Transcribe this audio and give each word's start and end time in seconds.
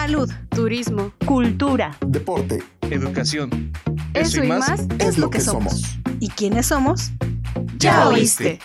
Salud, 0.00 0.32
turismo, 0.48 1.12
cultura, 1.26 1.94
deporte, 2.06 2.62
educación. 2.88 3.70
Eso, 4.14 4.42
y 4.42 4.48
más, 4.48 4.86
es 4.98 5.18
lo 5.18 5.28
que 5.28 5.42
somos. 5.42 5.98
¿Y 6.20 6.30
quiénes 6.30 6.68
somos? 6.68 7.10
Ya 7.76 8.08
oíste. 8.08 8.60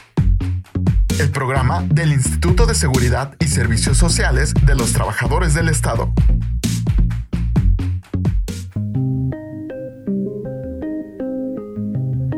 El 1.19 1.31
programa 1.31 1.83
del 1.89 2.13
Instituto 2.13 2.65
de 2.65 2.73
Seguridad 2.73 3.35
y 3.39 3.49
Servicios 3.49 3.97
Sociales 3.97 4.53
de 4.65 4.75
los 4.75 4.93
Trabajadores 4.93 5.53
del 5.53 5.67
Estado. 5.67 6.13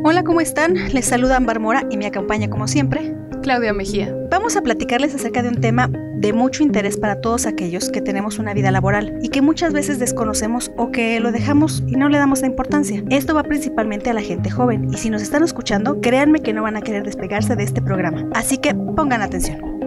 Hola, 0.04 0.24
¿cómo 0.24 0.42
están? 0.42 0.74
Les 0.92 1.06
saluda 1.06 1.38
Ambar 1.38 1.60
Mora 1.60 1.86
y 1.92 1.98
me 1.98 2.08
acompaña 2.08 2.50
como 2.50 2.68
siempre 2.68 3.16
Claudia 3.44 3.74
Mejía. 3.74 4.12
Vamos 4.32 4.56
a 4.56 4.64
platicarles 4.64 5.14
acerca 5.14 5.44
de 5.44 5.50
un 5.50 5.62
tema 5.62 5.88
de 6.18 6.34
mucho 6.34 6.64
interés 6.64 6.98
para 6.98 7.22
todos 7.22 7.46
aquellos 7.46 7.90
que 7.90 8.02
tenemos 8.02 8.40
una 8.40 8.54
vida 8.54 8.72
laboral 8.72 9.20
y 9.22 9.30
que 9.30 9.42
muchas 9.42 9.74
veces 9.74 10.00
desconocemos 10.00 10.72
o 10.78 10.92
que 10.92 11.20
lo 11.20 11.32
dejamos 11.32 11.84
y 11.88 11.96
no 11.96 12.10
le 12.10 12.18
damos 12.18 12.42
la 12.42 12.48
importancia. 12.48 13.04
Esto 13.10 13.36
va 13.36 13.44
principalmente 13.44 14.10
a 14.10 14.14
la 14.14 14.22
gente 14.22 14.50
joven 14.50 14.94
y 14.94 14.98
si 14.98 15.10
nos 15.10 15.22
están 15.22 15.44
escuchando, 15.44 16.02
créanme 16.02 16.42
que 16.42 16.54
no 16.54 16.64
van 16.64 16.78
a 16.78 16.82
querer 16.82 17.04
despegarse 17.04 17.56
de 17.56 17.64
este 17.64 17.82
programa. 17.82 18.28
Así 18.34 18.58
que 18.58 18.74
pongan 18.74 19.22
atención. 19.22 19.78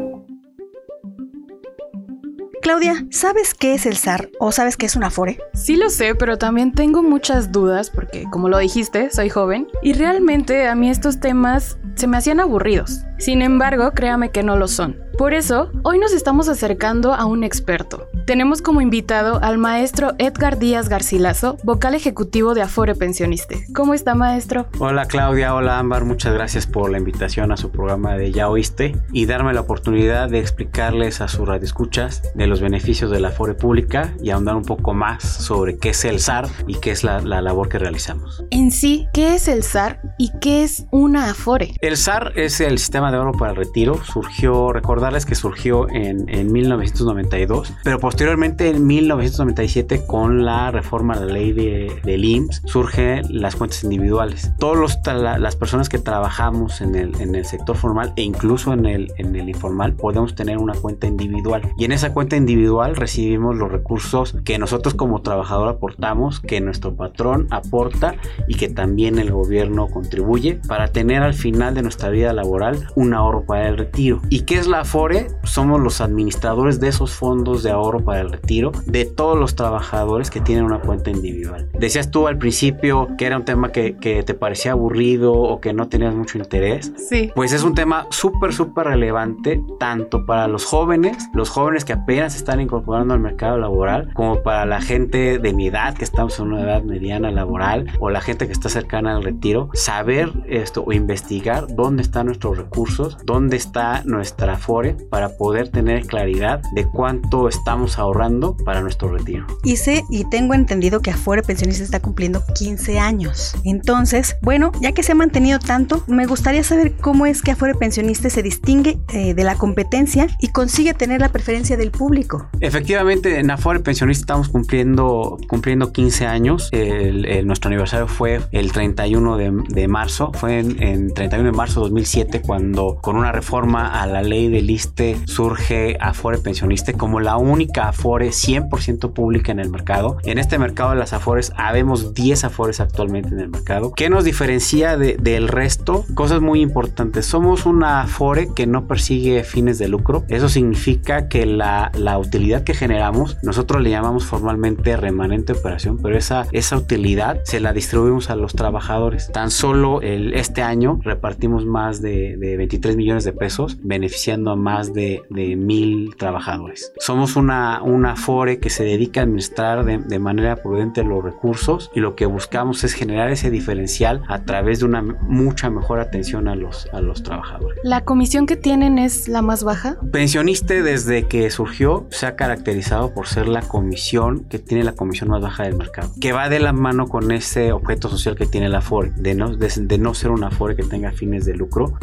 Claudia, 2.62 3.06
¿sabes 3.10 3.54
qué 3.54 3.72
es 3.72 3.86
el 3.86 3.96
SAR 3.96 4.30
o 4.38 4.52
sabes 4.52 4.76
qué 4.76 4.84
es 4.84 4.94
una 4.94 5.10
FORE? 5.10 5.38
Sí 5.54 5.76
lo 5.76 5.88
sé, 5.88 6.14
pero 6.14 6.36
también 6.36 6.72
tengo 6.72 7.02
muchas 7.02 7.52
dudas 7.52 7.90
porque, 7.90 8.24
como 8.30 8.50
lo 8.50 8.58
dijiste, 8.58 9.10
soy 9.10 9.30
joven 9.30 9.66
y 9.82 9.94
realmente 9.94 10.68
a 10.68 10.74
mí 10.74 10.90
estos 10.90 11.20
temas 11.20 11.78
se 11.94 12.06
me 12.06 12.18
hacían 12.18 12.38
aburridos. 12.38 13.06
Sin 13.20 13.42
embargo, 13.42 13.92
créame 13.92 14.30
que 14.30 14.42
no 14.42 14.56
lo 14.56 14.66
son. 14.66 14.96
Por 15.18 15.34
eso, 15.34 15.70
hoy 15.82 15.98
nos 15.98 16.14
estamos 16.14 16.48
acercando 16.48 17.12
a 17.12 17.26
un 17.26 17.44
experto. 17.44 18.08
Tenemos 18.24 18.62
como 18.62 18.80
invitado 18.80 19.38
al 19.42 19.58
maestro 19.58 20.12
Edgar 20.16 20.58
Díaz 20.58 20.88
Garcilaso, 20.88 21.58
vocal 21.62 21.94
ejecutivo 21.94 22.54
de 22.54 22.62
Afore 22.62 22.94
Pensioniste. 22.94 23.66
¿Cómo 23.74 23.92
está, 23.92 24.14
maestro? 24.14 24.68
Hola, 24.78 25.04
Claudia. 25.04 25.54
Hola, 25.54 25.78
Ámbar. 25.78 26.06
Muchas 26.06 26.32
gracias 26.32 26.66
por 26.66 26.90
la 26.90 26.96
invitación 26.96 27.52
a 27.52 27.58
su 27.58 27.70
programa 27.70 28.14
de 28.14 28.32
Ya 28.32 28.48
Oíste 28.48 28.96
y 29.12 29.26
darme 29.26 29.52
la 29.52 29.60
oportunidad 29.60 30.30
de 30.30 30.38
explicarles 30.38 31.20
a 31.20 31.28
sus 31.28 31.46
radioescuchas 31.46 32.22
de 32.34 32.46
los 32.46 32.62
beneficios 32.62 33.10
de 33.10 33.20
la 33.20 33.28
Afore 33.28 33.52
pública 33.52 34.14
y 34.22 34.30
ahondar 34.30 34.56
un 34.56 34.64
poco 34.64 34.94
más 34.94 35.22
sobre 35.22 35.76
qué 35.76 35.90
es 35.90 36.02
el 36.06 36.20
SAR 36.20 36.48
y 36.66 36.76
qué 36.76 36.92
es 36.92 37.04
la, 37.04 37.20
la 37.20 37.42
labor 37.42 37.68
que 37.68 37.78
realizamos. 37.78 38.42
En 38.50 38.70
sí, 38.70 39.06
¿qué 39.12 39.34
es 39.34 39.48
el 39.48 39.64
SAR 39.64 40.00
y 40.16 40.30
qué 40.40 40.62
es 40.62 40.86
una 40.90 41.28
Afore? 41.28 41.74
El 41.82 41.98
SAR 41.98 42.32
es 42.36 42.62
el 42.62 42.78
sistema 42.78 43.09
de 43.10 43.18
ahorro 43.18 43.32
para 43.32 43.52
el 43.52 43.56
retiro. 43.56 44.02
Surgió, 44.04 44.72
recordarles 44.72 45.26
que 45.26 45.34
surgió 45.34 45.88
en, 45.90 46.28
en 46.28 46.52
1992, 46.52 47.72
pero 47.84 47.98
posteriormente 47.98 48.68
en 48.68 48.86
1997 48.86 50.06
con 50.06 50.44
la 50.44 50.70
reforma 50.70 51.18
de 51.18 51.26
la 51.26 51.32
ley 51.32 51.52
de, 51.52 52.00
del 52.04 52.24
IMSS 52.24 52.62
surgen 52.64 53.24
las 53.30 53.56
cuentas 53.56 53.84
individuales. 53.84 54.52
Todas 54.58 54.98
las 55.38 55.56
personas 55.56 55.88
que 55.88 55.98
trabajamos 55.98 56.80
en 56.80 56.94
el, 56.94 57.20
en 57.20 57.34
el 57.34 57.44
sector 57.44 57.76
formal 57.76 58.12
e 58.16 58.22
incluso 58.22 58.72
en 58.72 58.86
el, 58.86 59.12
en 59.18 59.34
el 59.36 59.48
informal 59.48 59.94
podemos 59.94 60.34
tener 60.34 60.58
una 60.58 60.74
cuenta 60.74 61.06
individual 61.06 61.62
y 61.76 61.84
en 61.84 61.92
esa 61.92 62.12
cuenta 62.12 62.36
individual 62.36 62.96
recibimos 62.96 63.56
los 63.56 63.70
recursos 63.70 64.36
que 64.44 64.58
nosotros 64.58 64.94
como 64.94 65.22
trabajador 65.22 65.68
aportamos, 65.68 66.40
que 66.40 66.60
nuestro 66.60 66.94
patrón 66.94 67.46
aporta 67.50 68.14
y 68.48 68.54
que 68.54 68.68
también 68.68 69.18
el 69.18 69.30
gobierno 69.30 69.88
contribuye 69.88 70.60
para 70.66 70.88
tener 70.88 71.22
al 71.22 71.34
final 71.34 71.74
de 71.74 71.82
nuestra 71.82 72.08
vida 72.10 72.32
laboral 72.32 72.88
un 73.00 73.14
ahorro 73.14 73.44
para 73.44 73.68
el 73.68 73.78
retiro. 73.78 74.20
¿Y 74.28 74.42
qué 74.42 74.58
es 74.58 74.66
la 74.66 74.80
Afore? 74.80 75.28
Somos 75.42 75.80
los 75.80 76.00
administradores 76.00 76.80
de 76.80 76.88
esos 76.88 77.12
fondos 77.12 77.62
de 77.62 77.70
ahorro 77.70 78.04
para 78.04 78.20
el 78.20 78.30
retiro 78.30 78.72
de 78.84 79.06
todos 79.06 79.38
los 79.38 79.54
trabajadores 79.54 80.30
que 80.30 80.40
tienen 80.40 80.64
una 80.64 80.80
cuenta 80.80 81.10
individual. 81.10 81.68
Decías 81.78 82.10
tú 82.10 82.26
al 82.26 82.38
principio 82.38 83.08
que 83.16 83.26
era 83.26 83.36
un 83.36 83.44
tema 83.44 83.72
que, 83.72 83.96
que 83.96 84.22
te 84.22 84.34
parecía 84.34 84.72
aburrido 84.72 85.32
o 85.32 85.60
que 85.60 85.72
no 85.72 85.88
tenías 85.88 86.14
mucho 86.14 86.38
interés. 86.38 86.92
Sí. 87.08 87.30
Pues 87.34 87.52
es 87.52 87.62
un 87.62 87.74
tema 87.74 88.06
súper, 88.10 88.52
súper 88.52 88.86
relevante 88.88 89.62
tanto 89.78 90.26
para 90.26 90.46
los 90.46 90.64
jóvenes, 90.64 91.28
los 91.32 91.48
jóvenes 91.48 91.84
que 91.84 91.94
apenas 91.94 92.36
están 92.36 92.60
incorporando 92.60 93.14
al 93.14 93.20
mercado 93.20 93.56
laboral, 93.58 94.12
como 94.12 94.42
para 94.42 94.66
la 94.66 94.80
gente 94.80 95.38
de 95.38 95.52
mi 95.52 95.68
edad, 95.68 95.94
que 95.94 96.04
estamos 96.04 96.38
en 96.38 96.48
una 96.48 96.62
edad 96.62 96.82
mediana 96.82 97.30
laboral, 97.30 97.90
o 97.98 98.10
la 98.10 98.20
gente 98.20 98.46
que 98.46 98.52
está 98.52 98.68
cercana 98.68 99.16
al 99.16 99.22
retiro, 99.22 99.70
saber 99.72 100.30
esto 100.46 100.84
o 100.86 100.92
investigar 100.92 101.66
dónde 101.74 102.02
están 102.02 102.26
nuestros 102.26 102.58
recursos, 102.58 102.79
dónde 103.24 103.56
está 103.56 104.02
nuestra 104.04 104.56
FORE 104.56 104.96
para 105.10 105.36
poder 105.36 105.68
tener 105.68 106.06
claridad 106.06 106.62
de 106.74 106.86
cuánto 106.86 107.48
estamos 107.48 107.98
ahorrando 107.98 108.56
para 108.64 108.80
nuestro 108.80 109.08
retiro. 109.08 109.46
Sé 109.76 110.04
y 110.10 110.24
tengo 110.28 110.54
entendido 110.54 111.00
que 111.00 111.10
Afore 111.10 111.42
Pensionista 111.42 111.82
está 111.82 112.00
cumpliendo 112.00 112.44
15 112.54 112.98
años. 112.98 113.56
Entonces, 113.64 114.36
bueno, 114.42 114.72
ya 114.80 114.92
que 114.92 115.02
se 115.02 115.12
ha 115.12 115.14
mantenido 115.14 115.58
tanto, 115.58 116.04
me 116.06 116.26
gustaría 116.26 116.62
saber 116.62 116.92
cómo 117.00 117.24
es 117.24 117.40
que 117.40 117.52
Afore 117.52 117.74
Pensionista 117.74 118.28
se 118.28 118.42
distingue 118.42 118.98
eh, 119.12 119.32
de 119.32 119.44
la 119.44 119.54
competencia 119.54 120.26
y 120.38 120.48
consigue 120.48 120.92
tener 120.92 121.20
la 121.20 121.30
preferencia 121.30 121.76
del 121.76 121.90
público. 121.90 122.48
Efectivamente, 122.60 123.38
en 123.38 123.50
Afore 123.50 123.80
Pensionista 123.80 124.22
estamos 124.22 124.48
cumpliendo, 124.48 125.38
cumpliendo 125.48 125.92
15 125.92 126.26
años. 126.26 126.68
El, 126.72 127.24
el, 127.24 127.46
nuestro 127.46 127.68
aniversario 127.68 128.06
fue 128.06 128.40
el 128.52 128.72
31 128.72 129.36
de, 129.36 129.52
de 129.68 129.88
marzo, 129.88 130.32
fue 130.34 130.58
en, 130.58 130.82
en 130.82 131.14
31 131.14 131.50
de 131.50 131.56
marzo 131.56 131.80
de 131.80 131.84
2007 131.84 132.42
cuando 132.42 132.69
con 133.00 133.16
una 133.16 133.32
reforma 133.32 134.00
a 134.00 134.06
la 134.06 134.22
ley 134.22 134.48
del 134.48 134.70
ISTE 134.70 135.16
surge 135.26 135.96
Afore 136.00 136.38
Pensionista 136.38 136.92
como 136.92 137.20
la 137.20 137.36
única 137.36 137.88
Afore 137.88 138.28
100% 138.28 139.12
pública 139.12 139.52
en 139.52 139.58
el 139.58 139.70
mercado. 139.70 140.18
En 140.24 140.38
este 140.38 140.58
mercado 140.58 140.90
de 140.90 140.96
las 140.96 141.12
Afores 141.12 141.52
habemos 141.56 142.14
10 142.14 142.44
Afores 142.44 142.80
actualmente 142.80 143.30
en 143.30 143.40
el 143.40 143.48
mercado. 143.48 143.92
¿Qué 143.94 144.08
nos 144.08 144.24
diferencia 144.24 144.96
de, 144.96 145.16
del 145.16 145.48
resto? 145.48 146.04
Cosas 146.14 146.40
muy 146.40 146.60
importantes. 146.60 147.26
Somos 147.26 147.66
una 147.66 148.02
Afore 148.02 148.50
que 148.54 148.66
no 148.66 148.86
persigue 148.86 149.42
fines 149.42 149.78
de 149.78 149.88
lucro. 149.88 150.24
Eso 150.28 150.48
significa 150.48 151.28
que 151.28 151.46
la, 151.46 151.90
la 151.94 152.18
utilidad 152.18 152.62
que 152.62 152.74
generamos, 152.74 153.38
nosotros 153.42 153.82
le 153.82 153.90
llamamos 153.90 154.24
formalmente 154.24 154.96
remanente 154.96 155.52
operación, 155.52 155.98
pero 156.00 156.16
esa, 156.16 156.46
esa 156.52 156.76
utilidad 156.76 157.40
se 157.44 157.60
la 157.60 157.72
distribuimos 157.72 158.30
a 158.30 158.36
los 158.36 158.54
trabajadores. 158.54 159.30
Tan 159.32 159.50
solo 159.50 160.00
el, 160.02 160.34
este 160.34 160.62
año 160.62 161.00
repartimos 161.02 161.66
más 161.66 162.00
de, 162.00 162.36
de 162.36 162.59
23 162.60 162.94
millones 162.96 163.24
de 163.24 163.32
pesos, 163.32 163.78
beneficiando 163.82 164.50
a 164.50 164.56
más 164.56 164.92
de, 164.92 165.22
de 165.30 165.56
mil 165.56 166.14
trabajadores. 166.16 166.92
Somos 166.98 167.36
una, 167.36 167.82
una 167.82 168.16
FORE 168.16 168.58
que 168.58 168.68
se 168.68 168.84
dedica 168.84 169.20
a 169.20 169.24
administrar 169.24 169.86
de, 169.86 169.96
de, 169.96 170.18
manera 170.18 170.56
prudente 170.56 171.02
los 171.02 171.24
recursos 171.24 171.90
y 171.94 172.00
lo 172.00 172.16
que 172.16 172.26
buscamos 172.26 172.84
es 172.84 172.92
generar 172.92 173.30
ese 173.30 173.50
diferencial 173.50 174.22
a 174.28 174.44
través 174.44 174.80
de 174.80 174.84
una 174.84 175.00
mucha 175.00 175.70
mejor 175.70 176.00
atención 176.00 176.48
a 176.48 176.54
los, 176.54 176.86
a 176.92 177.00
los 177.00 177.22
trabajadores. 177.22 177.78
¿La 177.82 178.02
comisión 178.02 178.44
que 178.46 178.56
tienen 178.56 178.98
es 178.98 179.26
la 179.26 179.40
más 179.40 179.64
baja? 179.64 179.96
Pensionista 180.12 180.74
desde 180.74 181.26
que 181.28 181.48
surgió 181.48 182.06
se 182.10 182.26
ha 182.26 182.36
caracterizado 182.36 183.14
por 183.14 183.26
ser 183.26 183.48
la 183.48 183.62
comisión 183.62 184.44
que 184.50 184.58
tiene 184.58 184.84
la 184.84 184.92
comisión 184.92 185.30
más 185.30 185.40
baja 185.40 185.62
del 185.62 185.76
mercado, 185.76 186.12
que 186.20 186.32
va 186.32 186.50
de 186.50 186.60
la 186.60 186.74
mano 186.74 187.08
con 187.08 187.32
ese 187.32 187.72
objeto 187.72 188.10
social 188.10 188.36
que 188.36 188.44
tiene 188.44 188.68
la 188.68 188.82
FORE, 188.82 189.12
de 189.16 189.34
no, 189.34 189.56
de, 189.56 189.72
de 189.74 189.98
no 189.98 190.12
ser 190.12 190.30
una 190.30 190.50
FORE 190.50 190.76
que 190.76 190.82
tenga 190.82 191.10
fines 191.12 191.46
de 191.46 191.54
lucro. 191.54 191.94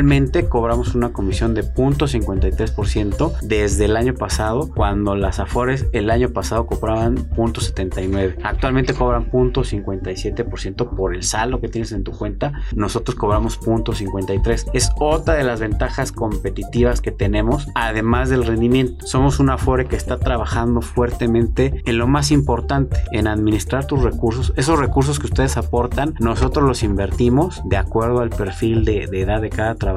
Actualmente 0.00 0.48
cobramos 0.48 0.94
una 0.94 1.12
comisión 1.12 1.52
de 1.52 1.62
0.53% 1.62 3.40
desde 3.42 3.84
el 3.84 3.98
año 3.98 4.14
pasado, 4.14 4.70
cuando 4.74 5.14
las 5.14 5.40
AFORES 5.40 5.88
el 5.92 6.08
año 6.08 6.30
pasado 6.30 6.64
cobraban 6.64 7.28
0.79. 7.32 8.36
Actualmente 8.42 8.94
cobran 8.94 9.30
0.57% 9.30 10.96
por 10.96 11.14
el 11.14 11.22
saldo 11.22 11.60
que 11.60 11.68
tienes 11.68 11.92
en 11.92 12.02
tu 12.02 12.12
cuenta. 12.12 12.54
Nosotros 12.74 13.14
cobramos 13.14 13.60
0.53. 13.60 14.70
Es 14.72 14.90
otra 14.98 15.34
de 15.34 15.44
las 15.44 15.60
ventajas 15.60 16.12
competitivas 16.12 17.02
que 17.02 17.12
tenemos, 17.12 17.68
además 17.74 18.30
del 18.30 18.46
rendimiento. 18.46 19.06
Somos 19.06 19.38
una 19.38 19.54
AFORE 19.54 19.84
que 19.84 19.96
está 19.96 20.18
trabajando 20.18 20.80
fuertemente 20.80 21.82
en 21.84 21.98
lo 21.98 22.06
más 22.06 22.30
importante, 22.30 22.96
en 23.12 23.26
administrar 23.26 23.84
tus 23.84 24.02
recursos. 24.02 24.54
Esos 24.56 24.78
recursos 24.78 25.18
que 25.18 25.26
ustedes 25.26 25.58
aportan, 25.58 26.14
nosotros 26.20 26.64
los 26.64 26.82
invertimos 26.82 27.60
de 27.66 27.76
acuerdo 27.76 28.20
al 28.20 28.30
perfil 28.30 28.86
de, 28.86 29.06
de 29.06 29.20
edad 29.20 29.42
de 29.42 29.50
cada 29.50 29.74
trabajador 29.74 29.89